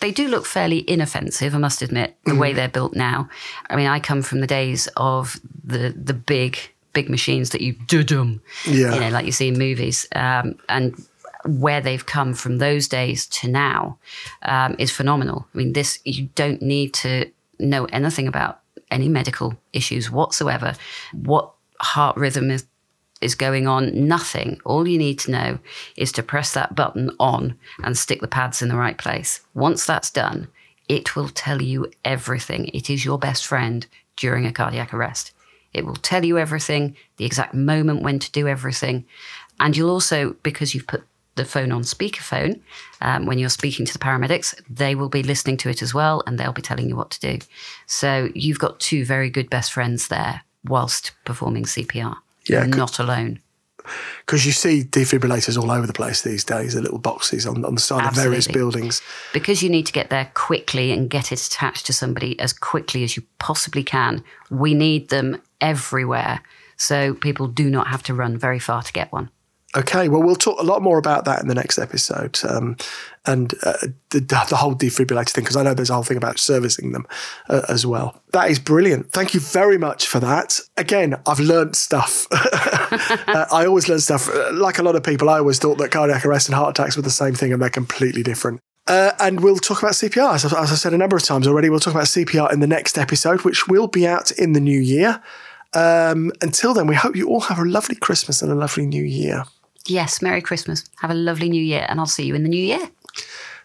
they 0.00 0.10
do 0.10 0.26
look 0.26 0.44
fairly 0.46 0.84
inoffensive, 0.90 1.54
I 1.54 1.58
must 1.58 1.80
admit, 1.80 2.16
the 2.26 2.34
way 2.34 2.52
they're 2.52 2.68
built 2.68 2.94
now. 2.96 3.28
I 3.70 3.76
mean, 3.76 3.86
I 3.86 4.00
come 4.00 4.20
from 4.22 4.40
the 4.40 4.48
days 4.48 4.88
of 4.96 5.40
the 5.64 5.90
the 5.96 6.14
big 6.14 6.58
big 6.92 7.08
machines 7.08 7.50
that 7.50 7.60
you 7.62 7.72
do-dum, 7.86 8.42
Yeah. 8.66 8.92
you 8.94 9.00
know, 9.00 9.08
like 9.08 9.24
you 9.24 9.32
see 9.32 9.48
in 9.48 9.56
movies, 9.58 10.06
um, 10.14 10.56
and 10.68 10.94
where 11.44 11.80
they've 11.80 12.06
come 12.06 12.34
from 12.34 12.58
those 12.58 12.88
days 12.88 13.26
to 13.26 13.48
now 13.48 13.98
um, 14.42 14.76
is 14.78 14.90
phenomenal. 14.90 15.46
I 15.54 15.58
mean, 15.58 15.72
this 15.72 15.98
you 16.04 16.28
don't 16.34 16.62
need 16.62 16.94
to 16.94 17.30
know 17.58 17.84
anything 17.86 18.28
about 18.28 18.60
any 18.90 19.08
medical 19.08 19.54
issues 19.72 20.10
whatsoever. 20.10 20.74
What 21.12 21.52
heart 21.80 22.16
rhythm 22.16 22.50
is 22.50 22.66
is 23.20 23.34
going 23.36 23.68
on, 23.68 24.08
nothing. 24.08 24.60
All 24.64 24.86
you 24.86 24.98
need 24.98 25.20
to 25.20 25.30
know 25.30 25.58
is 25.96 26.10
to 26.12 26.24
press 26.24 26.52
that 26.54 26.74
button 26.74 27.10
on 27.20 27.56
and 27.84 27.96
stick 27.96 28.20
the 28.20 28.26
pads 28.26 28.60
in 28.60 28.68
the 28.68 28.76
right 28.76 28.98
place. 28.98 29.40
Once 29.54 29.86
that's 29.86 30.10
done, 30.10 30.48
it 30.88 31.14
will 31.14 31.28
tell 31.28 31.62
you 31.62 31.90
everything. 32.04 32.66
It 32.74 32.90
is 32.90 33.04
your 33.04 33.18
best 33.18 33.46
friend 33.46 33.86
during 34.16 34.44
a 34.44 34.52
cardiac 34.52 34.92
arrest. 34.92 35.30
It 35.72 35.86
will 35.86 35.96
tell 35.96 36.24
you 36.24 36.36
everything, 36.36 36.96
the 37.16 37.24
exact 37.24 37.54
moment 37.54 38.02
when 38.02 38.18
to 38.18 38.30
do 38.32 38.48
everything. 38.48 39.06
And 39.60 39.76
you'll 39.76 39.90
also, 39.90 40.34
because 40.42 40.74
you've 40.74 40.88
put 40.88 41.04
the 41.34 41.44
phone 41.44 41.72
on 41.72 41.82
speakerphone, 41.82 42.60
um, 43.00 43.26
when 43.26 43.38
you're 43.38 43.48
speaking 43.48 43.86
to 43.86 43.92
the 43.92 43.98
paramedics, 43.98 44.54
they 44.68 44.94
will 44.94 45.08
be 45.08 45.22
listening 45.22 45.56
to 45.58 45.70
it 45.70 45.82
as 45.82 45.94
well 45.94 46.22
and 46.26 46.38
they'll 46.38 46.52
be 46.52 46.62
telling 46.62 46.88
you 46.88 46.96
what 46.96 47.10
to 47.10 47.20
do. 47.20 47.44
So 47.86 48.30
you've 48.34 48.58
got 48.58 48.80
two 48.80 49.04
very 49.04 49.30
good 49.30 49.48
best 49.48 49.72
friends 49.72 50.08
there 50.08 50.42
whilst 50.64 51.12
performing 51.24 51.64
CPR. 51.64 52.16
Yeah, 52.48 52.64
You're 52.64 52.76
not 52.76 52.98
alone. 52.98 53.40
Because 54.24 54.46
you 54.46 54.52
see 54.52 54.84
defibrillators 54.84 55.60
all 55.60 55.70
over 55.70 55.86
the 55.86 55.92
place 55.92 56.22
these 56.22 56.44
days, 56.44 56.74
the 56.74 56.82
little 56.82 56.98
boxes 56.98 57.46
on, 57.46 57.64
on 57.64 57.74
the 57.74 57.80
side 57.80 58.06
of 58.06 58.14
various 58.14 58.46
buildings. 58.46 59.02
because 59.32 59.62
you 59.62 59.68
need 59.68 59.86
to 59.86 59.92
get 59.92 60.10
there 60.10 60.30
quickly 60.34 60.92
and 60.92 61.10
get 61.10 61.32
it 61.32 61.44
attached 61.44 61.86
to 61.86 61.92
somebody 61.92 62.38
as 62.38 62.52
quickly 62.52 63.02
as 63.02 63.16
you 63.16 63.24
possibly 63.38 63.82
can. 63.82 64.22
We 64.50 64.74
need 64.74 65.08
them 65.08 65.42
everywhere. 65.60 66.42
So 66.76 67.14
people 67.14 67.48
do 67.48 67.70
not 67.70 67.88
have 67.88 68.02
to 68.04 68.14
run 68.14 68.38
very 68.38 68.58
far 68.58 68.82
to 68.82 68.92
get 68.92 69.12
one. 69.12 69.30
Okay, 69.74 70.08
well, 70.08 70.22
we'll 70.22 70.36
talk 70.36 70.60
a 70.60 70.64
lot 70.64 70.82
more 70.82 70.98
about 70.98 71.24
that 71.24 71.40
in 71.40 71.48
the 71.48 71.54
next 71.54 71.78
episode 71.78 72.38
um, 72.46 72.76
and 73.24 73.54
uh, 73.62 73.78
the, 74.10 74.20
the 74.20 74.56
whole 74.56 74.74
defibrillator 74.74 75.30
thing, 75.30 75.44
because 75.44 75.56
I 75.56 75.62
know 75.62 75.72
there's 75.72 75.88
a 75.88 75.94
whole 75.94 76.02
thing 76.02 76.18
about 76.18 76.38
servicing 76.38 76.92
them 76.92 77.06
uh, 77.48 77.62
as 77.68 77.86
well. 77.86 78.20
That 78.32 78.50
is 78.50 78.58
brilliant. 78.58 79.12
Thank 79.12 79.32
you 79.32 79.40
very 79.40 79.78
much 79.78 80.06
for 80.06 80.20
that. 80.20 80.60
Again, 80.76 81.16
I've 81.26 81.40
learnt 81.40 81.76
stuff. 81.76 82.26
uh, 82.32 83.46
I 83.50 83.64
always 83.64 83.88
learn 83.88 84.00
stuff. 84.00 84.28
Uh, 84.28 84.52
Like 84.52 84.78
a 84.78 84.82
lot 84.82 84.94
of 84.94 85.02
people, 85.04 85.30
I 85.30 85.38
always 85.38 85.58
thought 85.58 85.78
that 85.78 85.90
cardiac 85.90 86.26
arrest 86.26 86.48
and 86.48 86.54
heart 86.54 86.78
attacks 86.78 86.96
were 86.96 87.02
the 87.02 87.10
same 87.10 87.34
thing, 87.34 87.52
and 87.52 87.62
they're 87.62 87.70
completely 87.70 88.22
different. 88.22 88.60
Uh, 88.86 89.12
and 89.20 89.40
we'll 89.40 89.56
talk 89.56 89.78
about 89.78 89.92
CPR. 89.92 90.34
As, 90.34 90.44
as 90.44 90.54
I 90.54 90.74
said 90.74 90.92
a 90.92 90.98
number 90.98 91.16
of 91.16 91.22
times 91.22 91.46
already, 91.46 91.70
we'll 91.70 91.80
talk 91.80 91.94
about 91.94 92.06
CPR 92.06 92.52
in 92.52 92.60
the 92.60 92.66
next 92.66 92.98
episode, 92.98 93.42
which 93.42 93.68
will 93.68 93.86
be 93.86 94.06
out 94.06 94.32
in 94.32 94.52
the 94.52 94.60
new 94.60 94.80
year. 94.80 95.22
Um, 95.72 96.32
until 96.42 96.74
then, 96.74 96.86
we 96.86 96.96
hope 96.96 97.16
you 97.16 97.28
all 97.28 97.40
have 97.40 97.58
a 97.58 97.64
lovely 97.64 97.94
Christmas 97.94 98.42
and 98.42 98.52
a 98.52 98.54
lovely 98.54 98.84
new 98.84 99.04
year. 99.04 99.44
Yes, 99.86 100.22
Merry 100.22 100.40
Christmas. 100.40 100.84
Have 101.00 101.10
a 101.10 101.14
lovely 101.14 101.48
new 101.48 101.62
year, 101.62 101.86
and 101.88 101.98
I'll 101.98 102.06
see 102.06 102.24
you 102.24 102.34
in 102.34 102.42
the 102.42 102.48
new 102.48 102.62
year. 102.62 102.88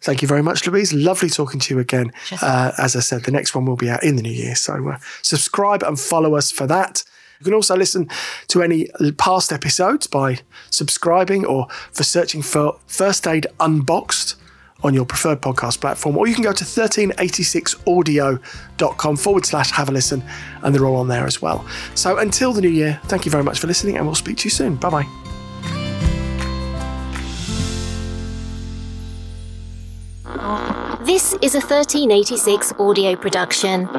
Thank 0.01 0.21
you 0.21 0.27
very 0.27 0.43
much, 0.43 0.67
Louise. 0.67 0.93
Lovely 0.93 1.29
talking 1.29 1.59
to 1.61 1.73
you 1.73 1.79
again. 1.79 2.11
Uh, 2.41 2.71
as 2.77 2.95
I 2.95 2.99
said, 2.99 3.23
the 3.23 3.31
next 3.31 3.55
one 3.55 3.65
will 3.65 3.75
be 3.75 3.89
out 3.89 4.03
in 4.03 4.15
the 4.15 4.21
new 4.21 4.31
year. 4.31 4.55
So 4.55 4.89
uh, 4.89 4.97
subscribe 5.21 5.83
and 5.83 5.99
follow 5.99 6.35
us 6.35 6.51
for 6.51 6.67
that. 6.67 7.03
You 7.39 7.43
can 7.43 7.53
also 7.53 7.75
listen 7.75 8.09
to 8.47 8.63
any 8.63 8.87
past 9.17 9.53
episodes 9.53 10.07
by 10.07 10.39
subscribing 10.69 11.45
or 11.45 11.67
for 11.91 12.03
searching 12.03 12.41
for 12.41 12.79
First 12.87 13.27
Aid 13.27 13.45
Unboxed 13.59 14.35
on 14.83 14.93
your 14.93 15.05
preferred 15.05 15.41
podcast 15.41 15.81
platform, 15.81 16.15
or 16.17 16.27
you 16.27 16.35
can 16.35 16.43
go 16.43 16.53
to 16.53 16.63
1386audio.com 16.63 19.17
forward 19.17 19.43
slash 19.45 19.71
have 19.71 19.89
a 19.89 19.91
listen, 19.91 20.23
and 20.61 20.73
they're 20.73 20.85
all 20.85 20.97
on 20.97 21.07
there 21.07 21.25
as 21.25 21.41
well. 21.41 21.67
So 21.95 22.19
until 22.19 22.53
the 22.53 22.61
new 22.61 22.69
year, 22.69 22.99
thank 23.05 23.25
you 23.25 23.31
very 23.31 23.43
much 23.43 23.59
for 23.59 23.65
listening, 23.67 23.97
and 23.97 24.05
we'll 24.05 24.15
speak 24.15 24.37
to 24.37 24.45
you 24.45 24.51
soon. 24.51 24.75
Bye 24.75 24.89
bye. 24.89 25.26
This 30.37 31.33
is 31.41 31.55
a 31.55 31.59
1386 31.59 32.73
audio 32.79 33.15
production. 33.15 33.89